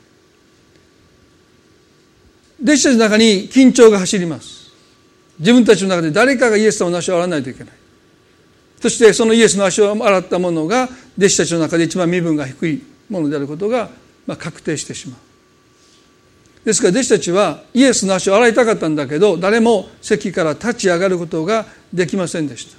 [2.63, 4.71] 弟子たちの中に緊張が走ります。
[5.39, 7.73] 自分たちの中で誰かがイエス様の足を洗わないといけない。
[8.81, 13.89] そしてそのイエスの足を洗ったものが弟子たちの中で一番身分が低いものであることが
[14.27, 15.19] まあ確定してしまう。
[16.65, 22.77] ですから弟子たちはイエスの足を洗いたかったんだけど誰も席から立ち上がることができませんでした。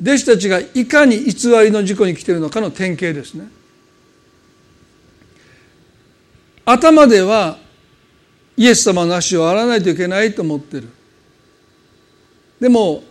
[0.00, 3.48] 弟子たちがいかに偽りの事故に来ているのかの典型ですね。
[6.64, 7.58] 頭では
[8.56, 10.88] イエス様の足を洗わないといけないと思ってる。
[12.60, 13.02] でも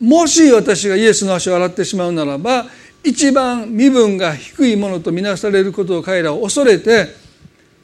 [0.00, 2.66] もし私がイエスの足を洗ってしまうならば
[3.06, 7.06] 一番身分が低いものとみなされることを彼らは恐れて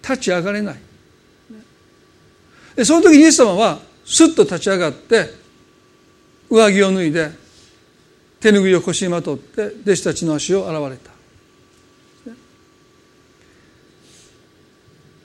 [0.02, 0.76] 立ち上がれない。
[2.74, 5.30] でその時イエス様はすっと立ち上がって
[6.50, 7.30] 上着を脱いで
[8.40, 11.12] 手拭いを腰にまとって弟子たちの足を洗われた。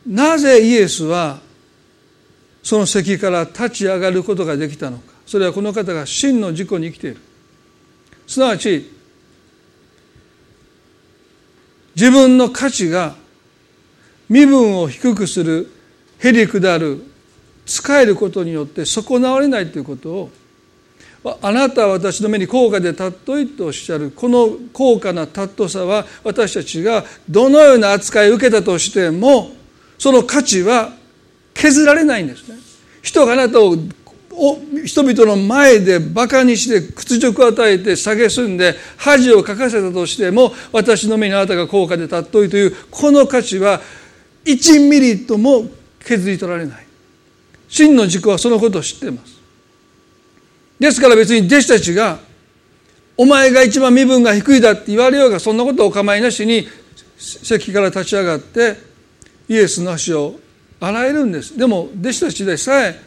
[0.05, 1.39] なぜイエスは
[2.61, 5.13] その席から立ち上がることができたのか。
[5.25, 7.17] それはこの方が真の事故に生きている。
[8.27, 8.96] すなわち
[11.97, 13.15] 自分の価値が
[14.29, 15.71] 身分を低くする
[16.19, 17.03] へりくだる
[17.65, 20.29] 使えることによって損なわれないということを
[21.41, 29.49] あなたは私の目に高価で尊いとおっしゃるこの高価な尊さは私たちがどのような扱いを受けたとしても
[29.97, 30.91] その価値は
[31.55, 32.59] 削られないんですね。
[33.01, 33.75] 人があなたを
[34.85, 43.81] 人々の前でバカにして屈辱を与えて蔑んで恥をかかせたとしても私の目にあなたが高価で尊いというこの価値は
[44.45, 45.65] 1ミリとも
[45.99, 46.85] 削り取られない。
[47.67, 49.37] 真の軸はそのことを知っています。
[50.79, 52.19] ですから別に弟子たちが
[53.17, 56.67] お前が一番身分が低いだって言われようがそんなことをお構いなしに
[57.17, 58.75] 席から立ち上がって
[59.49, 60.35] イエスの足を
[60.79, 61.57] 洗えるんです。
[61.57, 63.06] でも弟子たちでさえ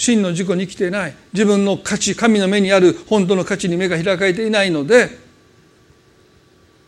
[0.00, 1.14] 真の自己に生きていない。
[1.34, 5.10] 自分の価値神の目にある本当の価値に目が開かれていないので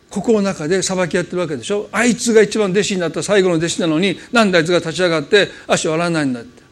[0.09, 1.91] 心の中で裁き合ってるわけでしょ。
[1.93, 6.63] あいつが一番弟子になった最後の弟子なのに何であいつが立ち上がって足を洗わないんだって。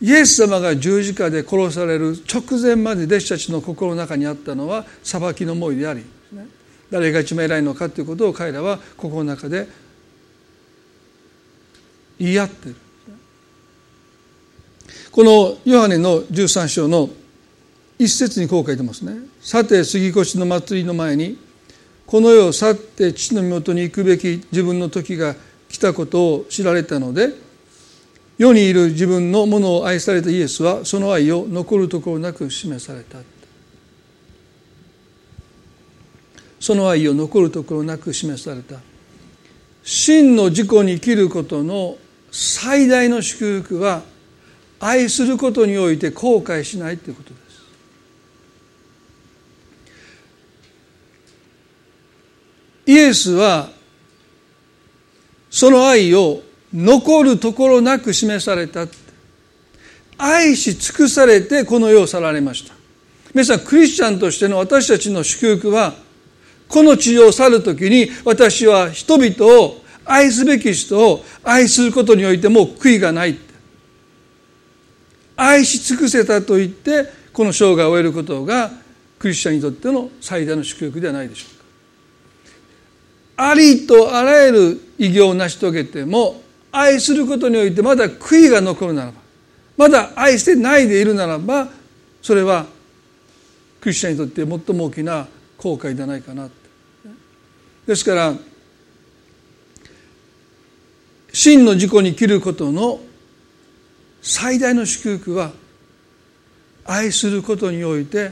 [0.00, 6.04] イエス様が十字架で殺される直前まで弟子たちの心の中にあったのは裁きの思いであり
[6.88, 9.66] 誰が一番偉いのかということを彼らは心の中で
[12.20, 12.76] 言い合ってる。
[15.18, 17.10] このヨハネの13章の
[17.98, 19.16] 一節にこう書いてますね。
[19.40, 21.36] さて杉越の祭りの前に
[22.06, 25.34] この世を去って父の身元に行くべき自分の時が
[25.68, 27.30] 来たことを知られたので
[28.38, 33.18] 世にいる自分のものを愛されたイエスはその愛を残るところなく示された。
[36.60, 38.76] その愛を残るところなく示された。
[39.82, 41.96] 真の自己に生きることの
[42.30, 44.02] 最大の祝福は
[44.80, 47.48] 愛することにおいて後悔しないということです。
[52.86, 53.70] イエスは
[55.50, 58.86] その愛を残るところなく示された。
[60.16, 62.74] 愛し尽くされてこの世を去られました。
[63.32, 65.94] 皆さんクリスチャンとしての私たちの祝福は
[66.66, 73.47] この地上を去る時に私は人々を愛すべき人を愛することにおいても悔いがない。
[75.40, 78.72] 愛し尽くせたと言ってこの生涯を終えることが
[79.20, 81.58] クリスチャンにとっての最大の祝福ではないでしょう
[83.36, 83.50] か。
[83.50, 89.18] ありとあらゆる偉業を成し遂げても愛することにおいてまだ悔いが残るならば
[89.76, 91.68] まだ愛してないでいるならば
[92.20, 92.66] それは
[93.80, 96.50] クリスチャンにとって最も大きな後悔ではないかな
[97.86, 98.34] ですから
[101.32, 102.98] 真の自己に生きることの
[104.28, 105.52] 最大の祝福は
[106.84, 108.30] 愛することにおいて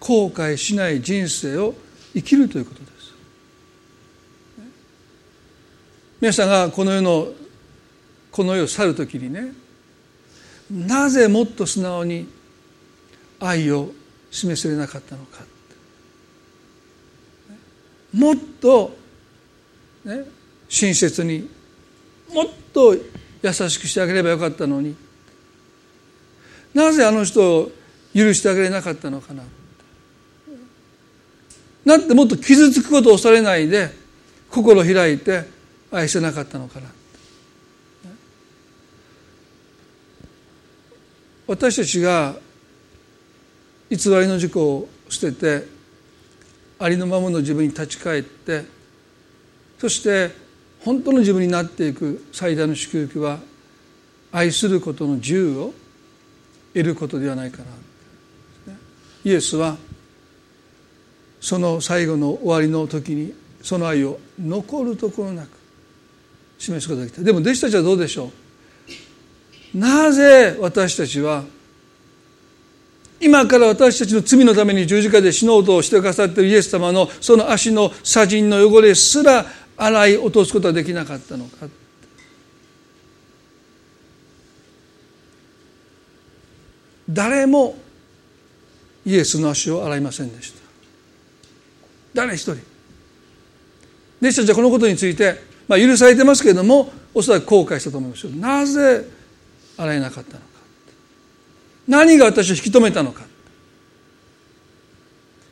[0.00, 1.74] 後悔しない人生を
[2.12, 3.14] 生きるということです。
[6.20, 7.28] 皆さんがこの世の
[8.32, 9.52] この世を去る時にね
[10.72, 12.26] なぜもっと素直に
[13.38, 13.92] 愛を
[14.32, 15.44] 示せれなかったのか。
[18.12, 18.98] もっと、
[20.04, 20.24] ね、
[20.68, 21.48] 親切に
[22.28, 24.96] もっと優しくしてあげればよかったのに
[26.74, 27.72] なぜあの人を
[28.14, 29.42] 許してあげれなかったのかな。
[31.84, 33.90] なんてもっと傷つくことを恐れないで
[34.50, 35.44] 心を開いて
[35.90, 36.88] 愛せなかったのかな。
[41.46, 42.36] 私たちが
[43.88, 45.66] 偽りの事故を捨てて
[46.78, 48.64] ありのままの自分に立ち返って
[49.78, 50.30] そして
[50.84, 53.38] 本当の自分になっていく最大の祝福は
[54.30, 55.72] 愛することの自由を
[56.78, 57.64] 得ることではないかな。
[59.24, 59.76] イエスは
[61.40, 65.48] その最後の終わりの時にその愛を残るところなく
[66.58, 67.22] 示すことができた。
[67.22, 68.30] でも弟子たちはどうでしょ
[69.74, 69.78] う？
[69.78, 71.44] なぜ私たちは
[73.20, 79.44] 今から私たちの罪のために十字架で死のうとしてくださっているイエス様のその足の砂塵の汚れすら
[79.76, 81.66] 洗い落とすことはできなかったのか。
[87.08, 87.76] 誰も
[89.06, 90.58] イエスの足を洗いませんでした。
[92.14, 92.52] 誰一人。
[94.20, 98.32] 弟子たちはこのことについて、まあ、許されてますけれどもおそらく後悔したと思いますよ。
[98.32, 99.04] なぜ
[99.76, 100.46] 洗えなかったのか。
[101.86, 103.24] 何が私を引き止めたのか。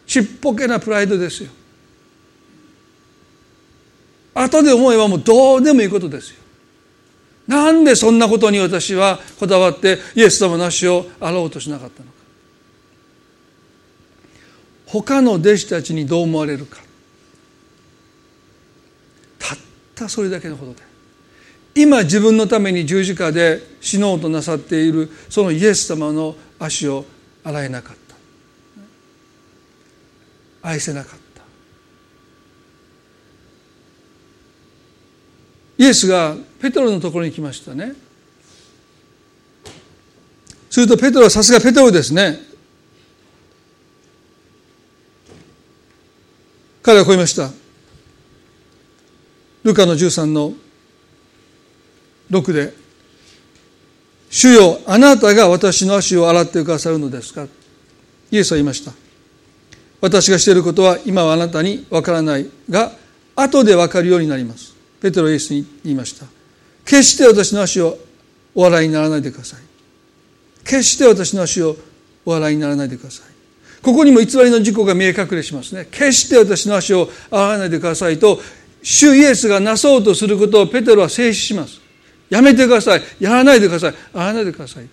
[0.07, 1.51] ちっぽけなプライドですよ。
[4.35, 6.46] 後で思えばもうどうでもいいことですよ。
[7.47, 12.17] なんでそんなことに私はこだわってイエス様の足を洗おうとしなかったのか。
[14.87, 16.79] 他の弟子たちにどう思われるか。
[19.39, 19.59] たっ
[19.95, 20.83] たそれだけのことで。
[21.75, 27.05] 今自分のために十字架で死のうとなさっているそのイエス様の足を
[27.45, 28.17] 洗えなかった。
[30.69, 31.26] 愛せなかった。
[35.79, 37.95] イエスがペトロのところに来ましたね。
[40.71, 42.41] するとペトロはさすがペトロですね。
[46.83, 47.51] 彼はこう言いました。
[49.65, 50.55] ルカの13の
[52.31, 52.73] 6で
[54.31, 57.49] 「主よあなたが私の足を洗ってくださるのですか?」
[58.31, 58.93] イエスは言いました。
[60.01, 62.93] 私がしていることは今はあなたにわからないが
[63.35, 64.76] 後でわかるようになります。
[65.07, 66.27] ペテロイエスに言いました。
[66.85, 67.97] 決して私の足を
[68.57, 69.61] お洗いにならないでください。
[70.65, 71.77] 決して私の足を
[72.25, 73.27] お洗いにならないでください。
[73.83, 75.87] ここにも偽りの事故が見え隠れしますね。
[75.93, 78.41] 決して私の足を洗わないでくださいと
[78.83, 81.81] 主イエスがなそうとすることをペテロは静止します。
[82.29, 83.03] やめてください。
[83.21, 83.93] やらないでください。
[83.93, 84.89] やらないでください。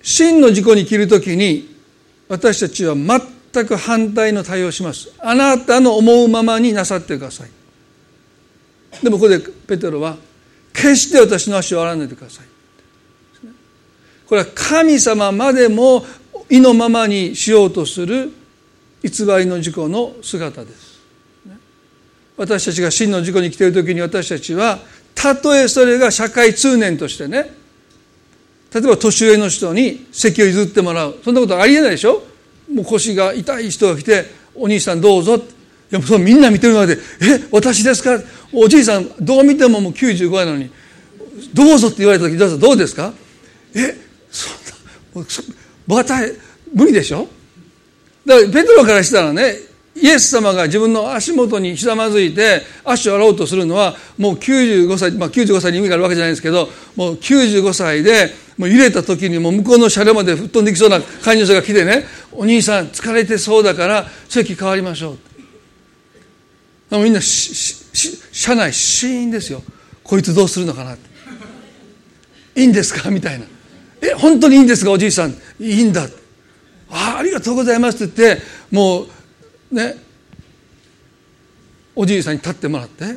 [0.00, 1.76] 真の事故に切るときに
[2.28, 5.12] 私たちは全全く反対の対応します。
[5.18, 7.50] あなたの思うままになさってください。
[9.02, 10.16] でもここでペテロは
[10.72, 12.46] 決して私の足を洗わないでください。
[14.26, 16.04] これは神様までも
[16.50, 18.30] 意のままにしようとする
[19.02, 20.98] 偽りの事故の姿です。
[22.36, 24.78] 私たちが真の事故に来ている時に私たちは
[25.14, 27.50] たとえそれが社会通念としてね
[28.72, 31.18] 例えば年上の人に席を譲ってもらう。
[31.24, 32.22] そんなことありえないでしょ？
[32.72, 35.36] もう腰が痛い人が来て「お兄さんどうぞ」
[35.90, 38.20] いやそのみんな見てる中で「え私ですか?」
[38.52, 40.70] おじいさんどう見てももう95なのに
[41.54, 43.12] 「どうぞ」って言われた時どうですか？
[43.74, 43.96] え
[44.30, 44.52] そん
[45.22, 45.26] な
[45.86, 46.04] もう
[46.74, 47.28] 無理でしょ？
[48.26, 49.56] だからペトロからしたらね
[50.00, 65.16] イエス様が自分の足元にひざまずいて足を洗おうとするのはもう95歳、まあ、95歳に意味があるわけじゃないですけどもう95歳でもう揺れた時にもう向こうの車両まで吹っ飛んできそうな感じの人が来てね「お兄さん疲れてそうだから席変わりましょ
[66.90, 69.62] う」みんな車内シーンですよ。
[70.02, 70.94] こいつどうするのかな。
[70.94, 73.10] っていいんですか？
[73.10, 73.44] みたいな
[74.00, 75.36] 「え本当にいいんですかおじいさん。
[75.60, 76.08] いいんだ」
[76.90, 79.08] あありがとうございますって言ってもう
[79.70, 79.96] ね。
[81.94, 83.16] おじいさんに立ってもらって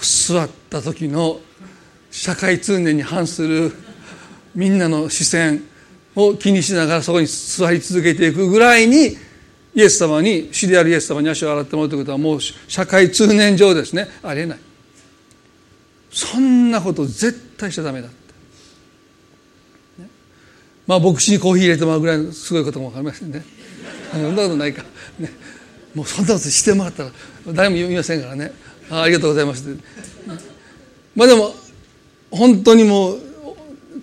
[0.00, 1.40] 座った時の
[2.10, 3.72] 社会通念に反する
[4.54, 5.62] みんなの視線
[6.14, 9.16] を気にしながらそこに座り続けていくぐらいに
[9.74, 14.08] イエス様に死であるイエス様に足を洗ってもらうということはもう社会通念上ですね。
[14.22, 14.58] ありえない。
[16.10, 18.16] そんなこと絶対しちゃダメだって、
[20.02, 20.08] ね、
[20.86, 23.44] まあ牧師にコーヒー入れてもらうぐらいのすごいことも分かりませんね。
[24.12, 24.82] そんなことないか、
[25.18, 25.30] ね、
[25.94, 27.10] もうそんなことしてもらったら
[27.52, 28.52] 誰も言いませんからね。
[28.90, 29.76] ありがとうございます
[31.14, 31.52] まあでも
[32.30, 33.18] 本当にもう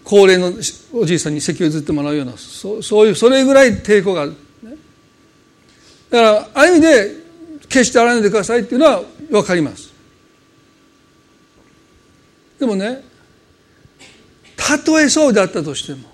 [0.03, 0.53] 高齢の
[0.93, 4.37] おじいさんに席を譲ってもらうようなそそういうそれぐらい抵抗がある、ね、
[6.11, 7.11] だからある意味で
[7.67, 9.01] 決して洗わないでくださいっていうのは
[9.31, 9.93] 分かります。
[12.59, 13.03] でもね
[14.55, 16.07] たとえそうであったとしても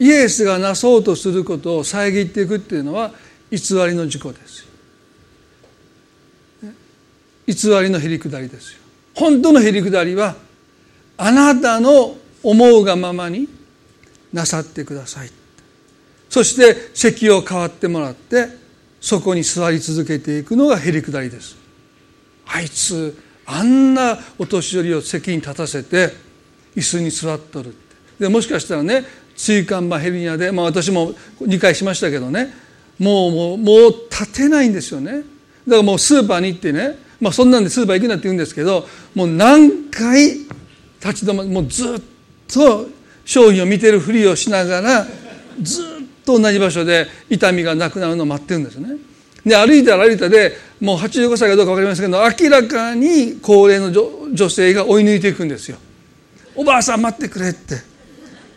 [0.00, 3.12] イエスがなそうとすることを遮っていくっていうのは
[3.50, 4.66] 偽りの事故です
[7.46, 8.80] 偽りのへりくだりですよ。
[9.14, 10.36] 本当のへりくだりは
[11.16, 13.48] あなたの思うがままに
[14.32, 15.30] なさってください。
[16.28, 18.46] そして席を代わってもらって
[19.00, 21.56] そこに座り続けていくのがへりくだりです。
[22.46, 26.10] あいつあんなお年寄りを席に立たせて
[26.76, 27.74] 椅子に座っとる
[28.18, 29.04] でもしかしたらね
[29.40, 32.52] 椎間板ヘルニアで、まあ、私も理解しましたけどね
[32.98, 35.24] もうもうもう立てないんですよねだか
[35.66, 40.34] らもうスーパーに行ってね、まあ、そんなんでスーパー行くなって言うんですけどもう何回
[41.02, 42.02] 立ち止まもうずっ
[42.52, 42.86] と
[43.24, 45.06] 商品を見てるふりをしながら
[45.62, 45.86] ずっ
[46.26, 48.98] と同じ場所で痛みがなくなるのを待ってるんですね。
[49.46, 55.78] で歩いたら歩いたでもう85歳かどうか分かりませんけど明らかに高齢の女性が追い抜いていくんですよ。
[56.54, 57.89] おばあさん待ってくれって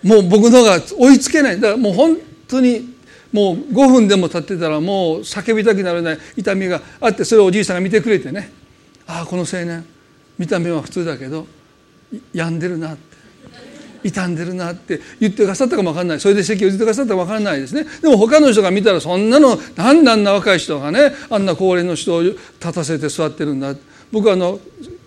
[0.03, 1.55] もう僕の方が追いつけない。
[1.55, 2.93] だからもう本当に
[3.31, 8.51] もう5分でも経ってたらもう叫びたくなるような痛みがあってそれをおじいさんが見てくれてね。
[9.07, 9.85] ああこの青年
[10.37, 11.47] 見た目は普通だけど
[12.33, 12.93] 病んでるな。
[12.93, 13.13] って
[14.03, 16.19] 傷んでるなって言ってくださったかも分かんない。
[16.19, 17.85] それで席を言ってくださったかも分からないですね。
[18.01, 23.75] でも他の人が見たらそんなのなんであんな若い人がねあんな高齢の人を立たせて座ってるんだ。
[24.11, 24.59] 僕はあの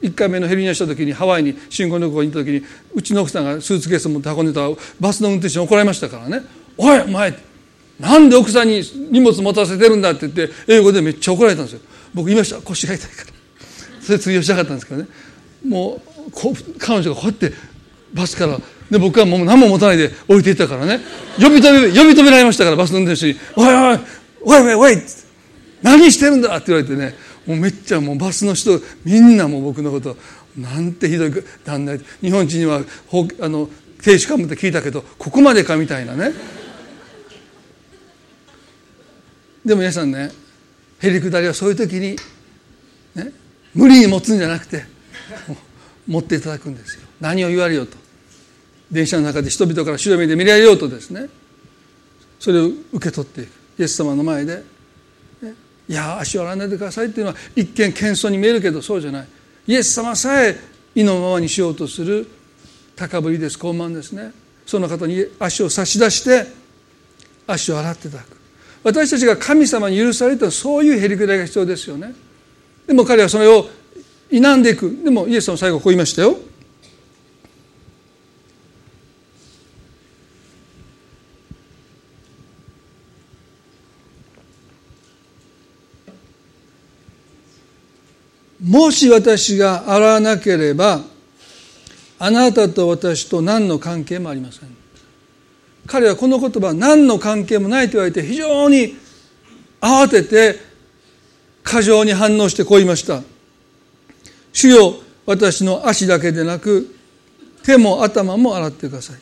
[0.03, 2.63] 1回目のヘルニアした時にハワイに新婚旅行に行った時に
[2.95, 4.71] うちの奥さんがスーツケース持って運んでたら
[5.01, 6.43] バスの運転手に怒られましたからね
[6.77, 7.35] 「おいお前
[7.99, 11.81] なんで奥さんに荷物持たせてるんだ」って言って英語でめっちゃ怒られたんですよ。
[12.13, 13.29] 僕言いました腰が痛いから。
[14.03, 15.09] それ通用しなかったんですけどね。
[15.67, 16.31] もう
[16.79, 17.53] 彼女がこうやって
[18.15, 21.01] バスからで僕はもう何も持たないで置いていったからね。
[21.41, 23.99] 呼び止め呼び止められましたからバスの運転手に「おいおい
[24.43, 25.03] おいおいおい
[25.83, 27.15] 何してるんだ!」って言われてね。
[27.47, 30.17] もうめっちゃもうバスの人みんなも僕のこと
[30.57, 31.33] なんてひどい
[31.65, 32.81] 旦那日本人には
[33.41, 33.69] あの
[34.03, 36.33] 停止かもって聞いたけどここまでかみたいなね。
[39.65, 40.31] でも皆さんね
[41.01, 42.17] へりくだりはそういう時に、
[43.15, 43.33] ね、
[43.75, 44.85] 無理に持つんじゃなくて
[46.07, 47.07] 持っていただくんですよ。
[47.21, 47.97] 何を言われようと。
[48.91, 51.29] 電車の中で人々から白目で見られようとですね。
[52.39, 53.51] それを受け取っていく。
[53.79, 54.63] イエス様の前で
[55.89, 59.29] いや足を洗わないでくださいっていうのは一見謙遜に見えるけどそうじゃない。
[59.67, 60.57] イエス様さえ
[60.95, 62.27] 意のままにしようとする
[62.97, 64.33] 高ぶりです傲慢ですね。
[64.67, 66.47] その方に足を差し出して
[67.47, 68.37] 足を洗っていただく。
[68.83, 72.15] 私たちが神様に許されるとそういうへりくだりが必要ですよね。
[72.87, 73.69] でも彼はそれを
[74.31, 75.03] 否んでいく。
[75.05, 76.37] でもイエス様最後こう言いましたよ。
[88.67, 91.01] もし私が洗わなければ
[92.19, 94.69] あなたと私と何の関係もありません。
[95.87, 98.97] 彼はこの言葉何の関係もないと言われて非常に
[99.81, 100.57] 慌てて
[101.63, 103.23] 過剰に反応してこう言いました。
[104.53, 104.95] 主よ
[105.27, 106.93] 私の足だけでなく
[107.63, 109.17] 手も頭も洗ってください。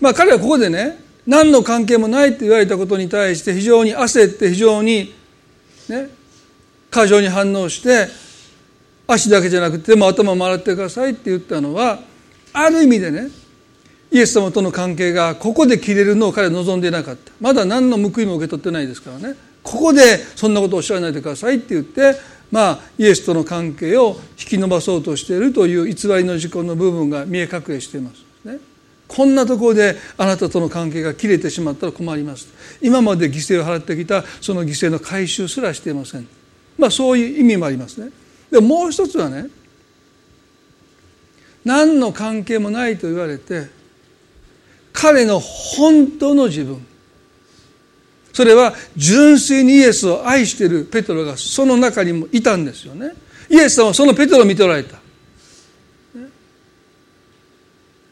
[0.00, 5.12] まあ彼はここでね何の関係もないと言われたことに対して非常に焦って非常に
[5.90, 6.08] ね
[6.90, 8.29] 過剰に反応して
[9.12, 11.98] 足だけじゃなくても頭も洗ってくださいって言ったのは
[12.52, 13.28] ある意味でね
[14.12, 17.30] イエス様との関係がここで切れるのを彼は望んでいなかった。
[17.40, 19.36] まだ何の報いも受け取ってないですからね。
[19.62, 22.16] ここでそんなことをおっしゃらないでくださいって言って
[22.50, 28.24] まあイエスとの関係を引き伸ばそうとしているという偽りの事故の部分が見え隠れしています。
[28.44, 28.58] ね。
[29.06, 32.48] こんなところであなたとの関係が切れてしまったら困ります。
[32.82, 36.26] 今まで犠牲を払ってきたその犠牲の回収すらしていません。
[36.78, 38.10] まあそういう意味もありますね。
[38.50, 39.46] でもう一つはね
[41.64, 43.68] 何の関係もないと言われて
[44.92, 46.84] 彼の本当の自分。
[48.32, 53.12] それは純粋にイエスを愛しているペトロがその中にもいたんですよね。
[53.48, 54.98] イエス様はそのペトロを見ておられた。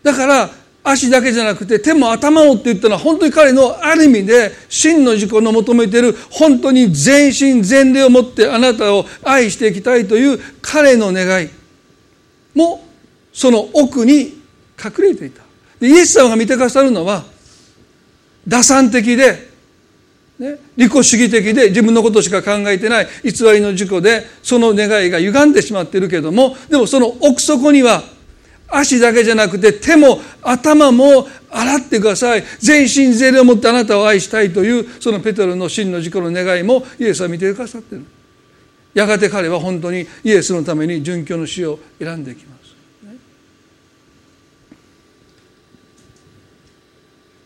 [0.03, 0.51] だから
[0.91, 11.49] 足だけじゃなくて手も頭もって言ったのは本当に彼のある意味で真の自己の求めている本当に全身全霊を持ってあなたを愛していきたいという彼の願い
[12.55, 12.84] も
[13.32, 14.39] その奥に
[14.82, 15.43] 隠れていた。
[15.80, 17.24] でイエス様が見てくださるのは
[18.47, 19.49] 打算的で、
[20.39, 28.03] ね、利己主義的で自分のことしか考えてない偽りの事故でその願いが歪んでしまっているけどもでもその奥底には
[28.71, 32.45] 足だけじゃなくて手も頭も洗ってください。
[32.59, 38.05] 全身全霊を持ってあなたを愛したいというそのペトロの真の自己の願いもイエスは見てくださっている。
[38.95, 42.59] やがて彼は本当にイエスのために殉教の死を選んでいきます。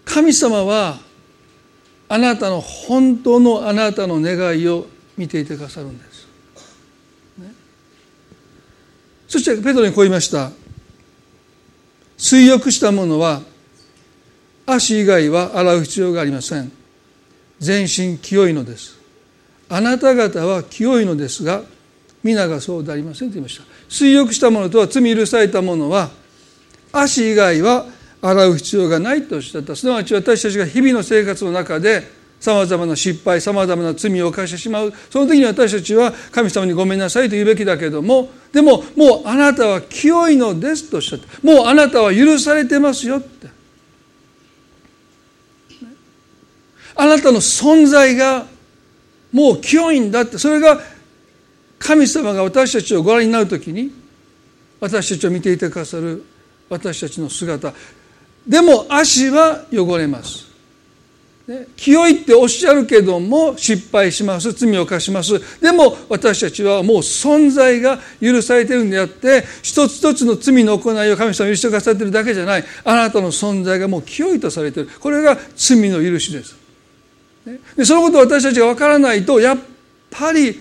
[0.04, 0.98] 神様は
[2.08, 6.26] あなたの本当のあなたの願いを見ていてくださるんです、
[9.28, 10.50] そしてペトロにこう言いました。
[12.22, 13.42] 水浴したものは
[14.64, 16.70] 足以外は洗う必要がありません。
[17.58, 18.96] 全身清いのです。
[19.68, 21.62] あなた方は清いのですが
[22.22, 23.64] 皆がそうでありませんと言いました。
[23.88, 26.10] 水浴したものとは罪許されたものは
[26.92, 27.86] 足以外は
[28.22, 29.74] 洗う必要がないとおっしゃった。
[29.74, 32.04] すなわち私たちが日々の生活の中で
[32.42, 34.92] さまざまな失敗さまざまな罪を犯してしまう。
[35.10, 43.48] その時に私たちは神様にごめんなさいと言うべきだけどもでももうあなたは清いのですとおっしゃってもうあなたは許されてますよって。
[46.96, 48.44] あなたの存在が
[49.30, 50.36] もう清いんだって。
[50.36, 50.80] それが
[51.78, 53.92] 神様が私たちをご覧になる時に
[54.80, 56.24] 私たちを見ていてくださる
[56.68, 57.72] 私たちの姿。
[58.44, 60.51] でも足は汚れます。
[61.76, 64.52] 清いっておっしゃるけども失敗します。
[64.52, 65.40] 罪を犯します。
[65.60, 72.64] でも私たちはもう存在が許されてるんであって一つ一つの罪の行いを神様許してくださってるだけじゃない。
[72.84, 74.88] あなたの存在がもう清いとされてる。
[75.00, 76.56] これが罪の許しです。
[77.76, 79.58] でそのことを私たちが分からないとやっ
[80.10, 80.60] ぱり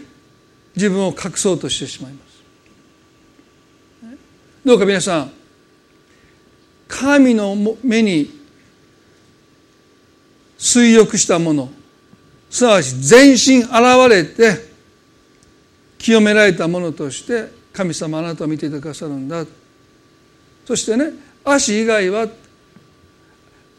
[0.76, 2.32] 自分を隠そうとしてしまいます。
[4.66, 5.32] どうか皆さん
[6.88, 8.41] 神の目に
[10.62, 11.72] 水浴したもの。
[12.52, 13.72] すなわち全身現
[14.10, 14.70] れて
[15.98, 19.44] 清められたものとして神様あなたを見ていてくださるんだ。
[20.66, 22.28] そしてね足以外は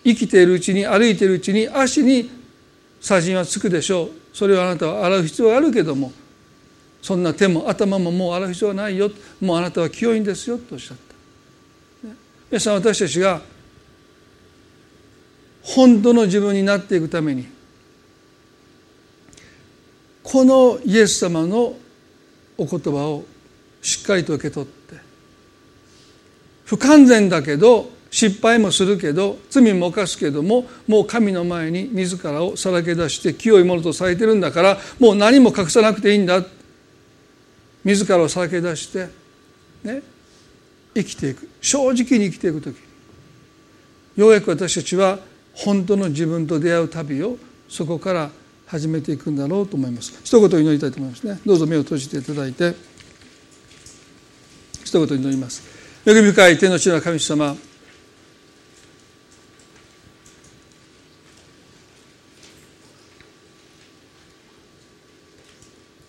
[0.03, 2.29] 生きているうちに歩いているうちに足に
[3.01, 4.11] 砂塵はつくでしょう。
[4.37, 6.13] それをあなたは洗う必要があるけども
[7.01, 9.11] そんな手も頭ももう洗う必要はないよ。
[9.41, 12.09] もうあなたは清いんですよとおっしゃった、
[12.51, 13.41] 皆さん私たちが
[15.63, 17.47] 本当の自分になっていくために
[20.23, 21.75] このイエス様の
[22.59, 23.25] お言葉を
[23.81, 24.97] しっかりと受け取って
[26.65, 36.45] 不完全だけど失敗もするけど罪も犯すけどももう神の前に自らをさらけ出して清いものとされてるんだからもう何も隠さなくていいんだ。
[37.85, 39.09] 自らをさらけ出して
[39.83, 40.03] ね
[40.95, 41.49] 生きていく。
[41.63, 42.77] 正直に生きていく時。
[44.15, 45.19] ようやく私たちは
[45.55, 47.39] 本当の自分と出会う旅を
[47.69, 48.31] そこから
[48.67, 50.19] 始めていくんだろうと思います。
[50.25, 51.41] 一言祈りたいと思いますね。
[51.45, 52.75] どうぞ目を閉じていただいて。
[54.85, 55.63] 一言祈ります。
[56.07, 57.57] 恵み深い天の地の神様。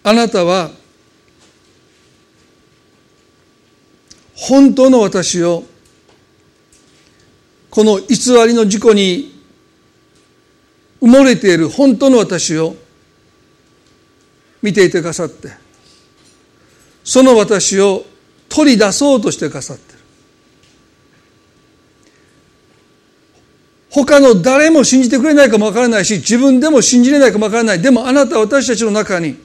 [0.06, 0.72] あなたは
[4.36, 5.64] 本当の私を
[7.70, 9.33] この偽りの事故に
[11.04, 12.76] 埋もれている本当の私を
[14.62, 15.52] 見ていてくださって
[17.04, 18.06] その私を
[18.48, 20.00] 取り出そうとしてくださってる。
[23.90, 27.82] 他の誰も信じてくれないかもわからないし自分でも信じれないかもわからない。
[27.82, 29.36] でもあなたは私たちの中に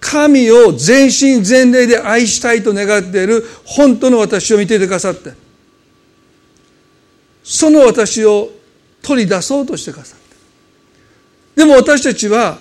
[0.00, 5.32] 神を全身全霊で愛したいと願っている本当の私を見ていてくださって
[7.44, 8.55] その私を
[9.02, 10.18] 取り出そうとしてくださっ
[11.54, 12.58] たでも私たちは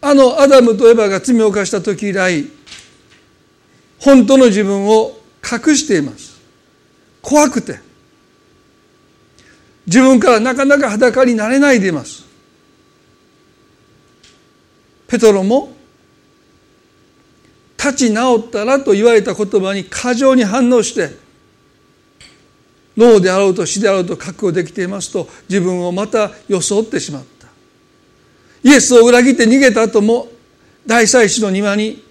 [0.00, 2.44] あのアダムとエバが罪を犯した時以来
[3.98, 6.40] 本当の自分を隠しています。
[7.22, 7.80] 怖くて。
[9.86, 12.24] 自分からなかなか裸になれないでいます。
[15.06, 15.72] ペトロも
[17.78, 21.16] 立ち直ったらと言われた言葉に過剰に反応して
[22.96, 27.48] 脳であろうと死であろうと覚悟できていますと自分をまた装ってしまった。
[28.62, 30.28] イエスを裏切って逃げた後も
[30.86, 32.02] 大祭司の庭に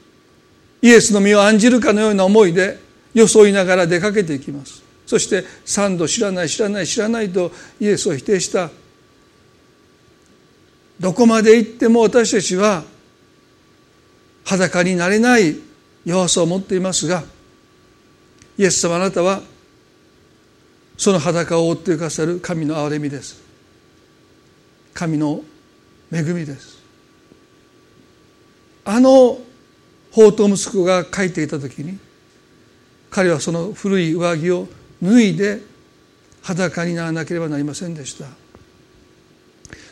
[0.81, 2.79] イエスの身を案じるかのような思いで
[3.13, 4.83] 装いながら出かけていきます。
[5.05, 8.69] そして三度知らない知らない知らないとイエスを否定した。
[10.99, 12.83] どこまで行っても私たちは
[14.45, 15.55] 裸になれない
[16.05, 17.23] 弱さを持っていますが
[18.57, 19.41] イエス様あなたは
[20.97, 23.43] その裸を覆ってくださる神の憐れみです。
[24.93, 25.41] 神の
[26.11, 26.79] 恵みです。
[28.85, 29.39] あの
[30.11, 31.97] 法と息子が書いていた時に
[33.09, 34.67] 彼はその古い上着を
[35.01, 35.59] 脱いで
[36.41, 38.27] 裸にならなければなりませんでした。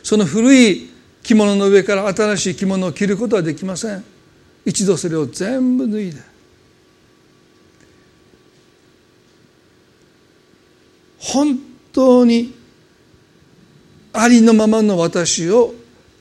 [0.02, 0.90] その古い
[1.22, 4.04] 着物の上から新しい着物を着ることはできません。
[4.64, 6.33] 一度それを全部脱いで。
[11.24, 11.58] 本
[11.92, 12.54] 当に
[14.12, 15.74] ありのままの私を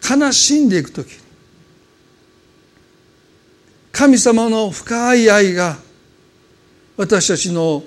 [0.10, 1.12] 悲しんでいく時。
[3.92, 5.78] 神様の深い愛が
[6.96, 7.84] 私たちの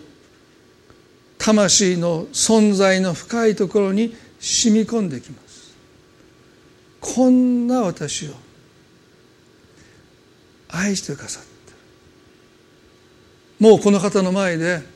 [1.39, 5.75] 魂の存在の深いところに染み込んできます。
[7.01, 8.33] こんな私を
[10.69, 11.49] 愛してくださって
[13.59, 14.96] もうこの方の前で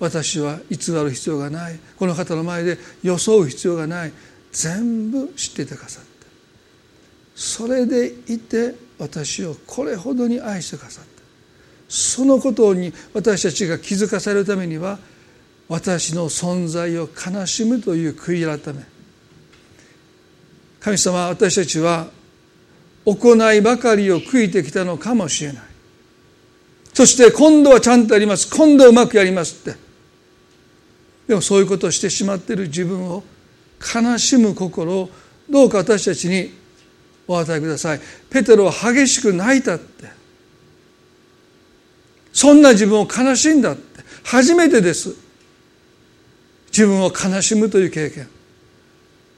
[0.00, 1.78] 私は偽る必要がない。
[1.96, 4.12] この方の前で装う必要がない。
[4.52, 6.10] 全部知っていてくださって
[7.36, 11.10] それでいて私をこれほどに愛してくださった。
[11.88, 14.98] そのことに私たちが気づかされるためには
[15.68, 18.84] 私の存在を悲しむという悔い改め。
[20.80, 22.08] 神様私たちは
[23.04, 25.62] 行いばかりを悔いてきたのかもしれない。
[26.92, 28.50] そして今度はちゃんとやります。
[28.54, 29.89] 今度はうまくやりますって。
[31.30, 33.22] でもそういうことをしてしまっている自分を
[33.94, 35.10] 悲しむ心を
[35.48, 36.52] どうか私たちに
[37.28, 38.00] お与えください。
[38.28, 40.08] ペテロは激しく泣いたって。
[42.32, 44.02] そんな自分を悲しんだって。
[44.24, 45.14] 初めてです。
[46.72, 48.28] 自分を悲しむという経験。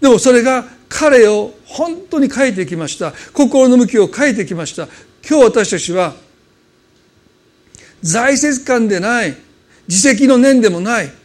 [0.01, 3.12] でもそれが彼を本当に変えてきました。
[3.34, 4.84] 心の向きを変えてきました。
[5.28, 6.14] 今日私たちは
[8.01, 9.36] 財政感でない。
[9.88, 11.21] 自責の念でもない。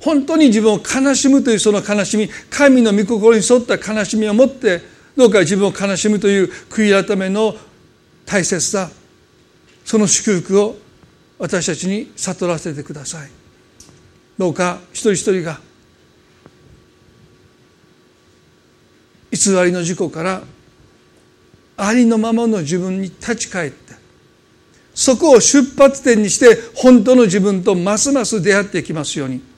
[0.00, 4.80] 本当に自分を悲しむというその悲しみ神の御心に沿った悲しみを持って
[5.16, 7.54] どうか自分を悲しむという悔い改めの
[8.24, 8.90] 大切さ
[9.84, 10.76] その祝福を
[11.38, 13.30] 私たちに悟らせてください。
[14.38, 15.60] どうか一人一人が
[19.30, 20.42] 偽りの事故から
[21.76, 23.94] ありのままの自分に立ち返って
[24.94, 29.49] そこを出発点にして本当の自分とますます出会っていきますように。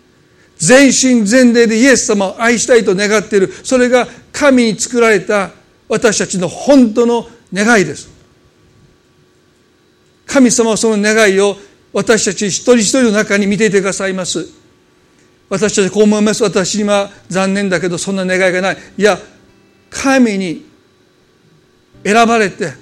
[0.63, 3.49] 全身全霊でイエス様を愛したいと願っている。
[3.65, 5.51] それが神に作られた
[5.89, 8.09] 私たちの本当の願いです。
[10.25, 11.57] 神様はその願いを
[11.93, 14.47] 私たち一人一人の中に見ていてくださいます。
[15.49, 16.45] 私たちこう思います。
[16.45, 18.77] 私には残念だけどそんな願いがない。
[18.97, 19.19] いや
[19.91, 20.65] 神に
[22.05, 22.73] 選ばれて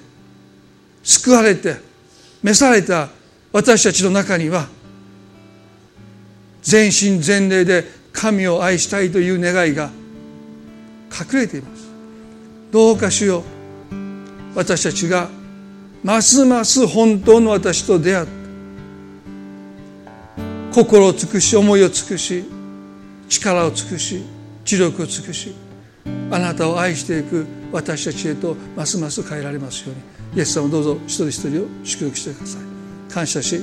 [1.03, 1.76] 救われて
[2.43, 3.09] 召された
[3.53, 4.68] 私たちの中には
[6.63, 9.91] 全身全霊で神を愛したいという願いが
[11.11, 11.89] 隠れています。
[12.71, 13.61] どうかしよう。
[14.55, 15.29] 私たちが
[16.03, 18.33] ますます本当の私と出会って
[20.73, 22.45] 心を尽くし思いを尽くし
[23.29, 24.23] 力を尽くし
[24.65, 25.55] 知力を尽くし
[26.31, 32.63] あなたを愛していく私たちへとますます変えられますようにイエス様どうぞ一人一人を祝福してください。
[33.13, 33.61] 感謝し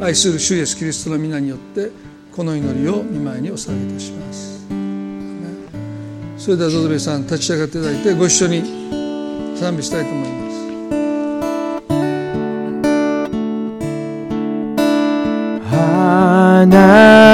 [0.00, 1.90] 愛する主イエスキリストの皆によって
[2.32, 4.54] この祈りを見舞いにお捧げいたします。
[6.36, 8.62] それではゾゾベさん立ち上がっていただいてご一緒に
[9.56, 10.44] 賛美したいと思います。
[15.70, 17.33] 花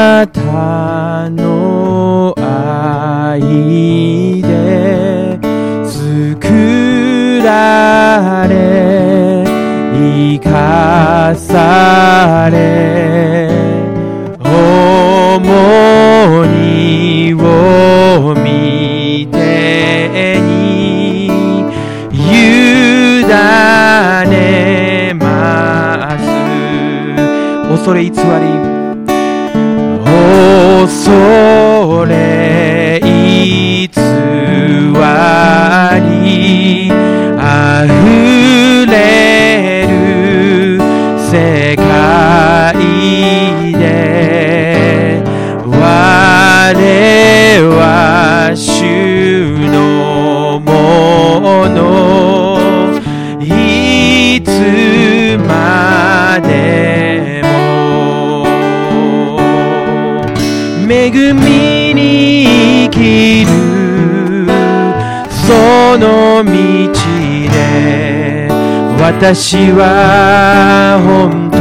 [69.21, 71.59] 私は本当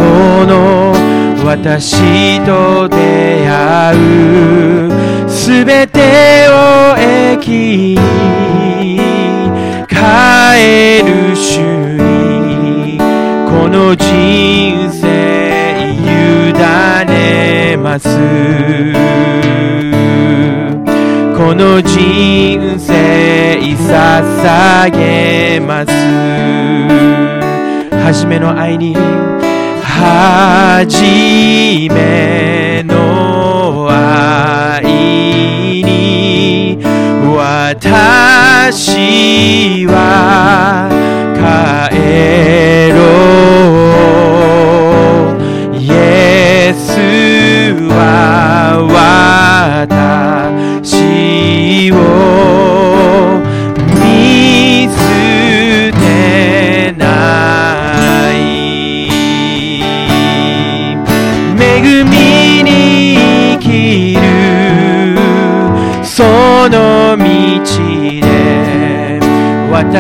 [0.48, 0.94] の
[1.46, 5.30] 私と出会う。
[5.30, 8.98] すべてを駅に
[9.90, 11.60] 帰る主
[11.98, 16.54] にこの人生委
[17.06, 18.08] ねます。
[21.38, 27.29] この人生捧げます。
[28.12, 28.96] 初めの愛に
[29.84, 31.04] 初
[31.94, 34.82] めの愛
[35.84, 36.80] に
[37.38, 37.86] 私
[39.86, 40.90] は
[41.36, 42.98] 帰ろ
[44.88, 44.89] う。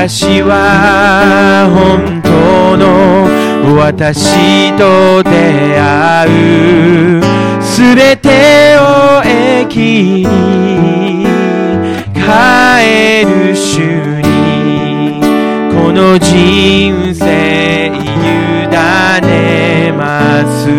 [0.02, 3.28] 私は本当の
[3.76, 6.30] 私と出会
[7.18, 7.22] う
[7.62, 11.26] すべてを駅に
[12.14, 15.20] 帰る主に
[15.76, 18.70] この人生委
[19.28, 20.70] ねます。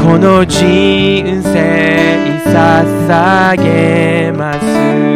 [0.00, 5.09] この人生捧げます。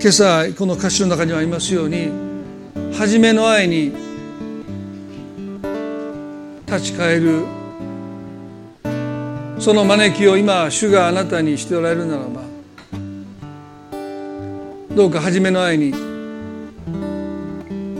[0.00, 2.10] 今朝この歌詞の中にはありますように
[2.96, 3.92] 初めの愛に
[6.66, 7.60] 立ち返る。
[9.60, 12.40] その招きを今主があなたにしておられるならば
[14.96, 15.92] どうか初めの愛に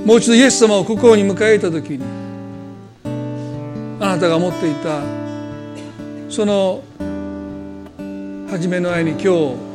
[0.07, 2.05] もう一度イエス様を心に迎えた時に
[4.01, 5.03] あなたが持っていた
[6.31, 6.83] その
[8.49, 9.70] 初めの愛に今日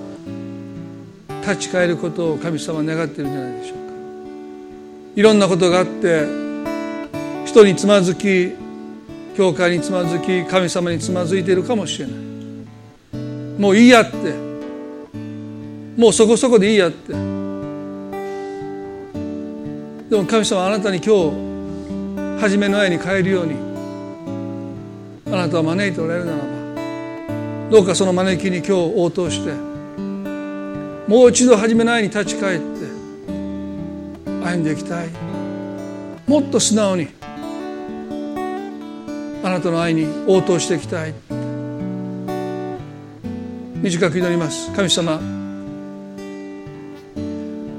[1.48, 3.84] 立ち返ることを神様は願っているんじゃないでしょうか。
[5.16, 6.26] いろんなことがあって
[7.46, 8.54] 人につまずき
[9.38, 12.16] 教会につまずき神様につまずいているかもしれない。
[13.60, 14.16] もういいやって
[15.96, 17.14] もうそこそこでいいやって。
[20.10, 23.56] でも神様あなたに今日初めの愛に変えるように
[25.28, 26.44] あなたを招いておられるならば
[27.72, 29.75] どうかその招きに今日応答して
[31.08, 32.66] もう一度初めの愛に立ち返って
[34.44, 35.10] 歩んでいきたい。
[36.28, 37.08] もっと素直に
[39.44, 41.14] あなたの愛に応答していきたい。
[43.76, 44.72] 短く祈ります。
[44.74, 45.20] 神様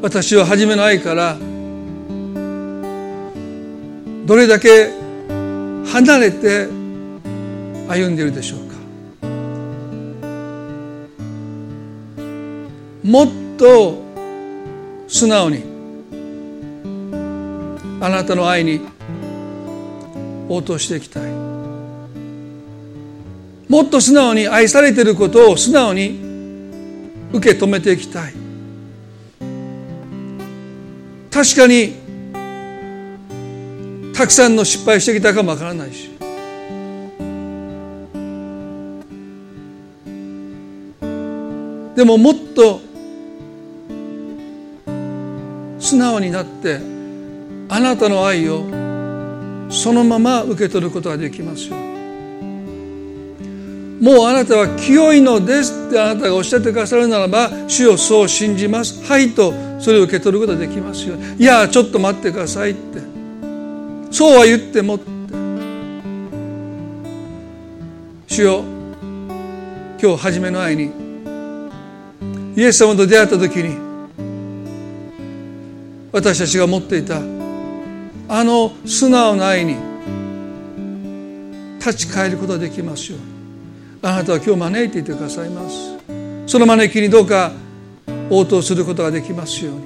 [0.02, 1.36] 私は初めの愛から
[4.26, 4.90] どれだけ
[5.92, 6.68] 離れて
[7.88, 8.65] 歩んでいるでしょう
[13.06, 14.02] もっと
[15.06, 15.62] 素直に
[18.00, 18.80] あなたの愛に
[20.48, 21.30] 応答していきたい。
[23.68, 26.18] もっと素直に愛されていることを素直に
[27.32, 28.32] 受け止めていきたい。
[31.30, 31.94] 確かに
[34.16, 36.10] たくさんの失敗してきたかもわからないし。
[41.94, 42.85] でももっと
[45.86, 46.80] 素直になって
[47.68, 48.64] あなたの愛を
[49.70, 51.76] そのまま受け取ることができますよ
[54.00, 59.02] もうあなたは清いのですってあなたがおっしゃってくださるならば主をそう信じます。
[59.10, 63.00] はいとそれを受け取ることができますよいやちょっと待ってくださいって。
[64.10, 65.06] そうは言ってもって。
[68.26, 68.64] 主よ
[70.02, 70.90] 今日初めの愛に
[72.56, 73.85] イエス様と出会った時に
[76.16, 77.18] 私たちが持っていた。
[77.18, 79.76] あの素直な愛に。
[81.78, 83.26] 立ち返ることができますように。
[84.00, 85.98] あなたは今日招いていてくださいます。
[86.46, 87.52] その招きにどうか。
[88.30, 89.82] 応答することができますように。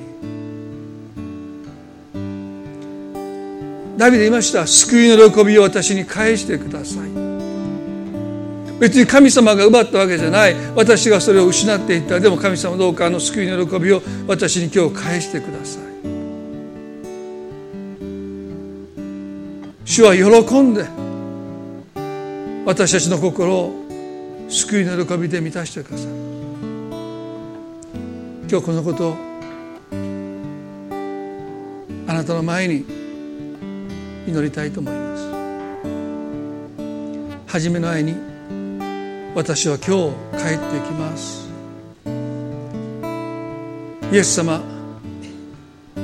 [3.98, 4.68] ダビデ言いました。
[4.68, 7.10] 救いの喜びを私に返してください。
[8.78, 10.54] 別に神様が奪ったわけじゃない。
[10.76, 12.20] 私がそれを失っていった。
[12.20, 16.09] でも神様どうかあの救いの喜びを私に今日返してください。
[19.90, 20.22] 主は喜
[20.60, 20.86] んで
[22.64, 23.74] 私たちの心を
[24.48, 26.06] 救いの喜びで満たしてください
[28.48, 29.16] 今日このことを
[32.06, 32.84] あなたの前に
[34.28, 35.28] 祈りたいと思います。
[37.48, 38.14] 初めの愛に
[39.34, 41.50] 私は今日帰ってきます。
[44.12, 44.60] イエス様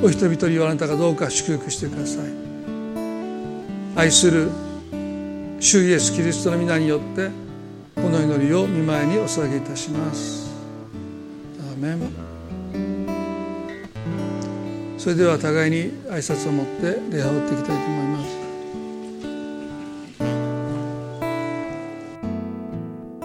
[0.03, 2.46] お人一人をあなたがどうか祝福してください。
[3.97, 4.51] 愛する
[5.59, 7.31] 主イエスキリストの皆によって
[7.95, 10.53] この祈りを見舞いにお捧げいたします。
[11.59, 12.11] アーメン。
[14.99, 15.77] それでは互いに
[16.09, 18.46] 挨拶を持って礼拝をっていきたいと思います。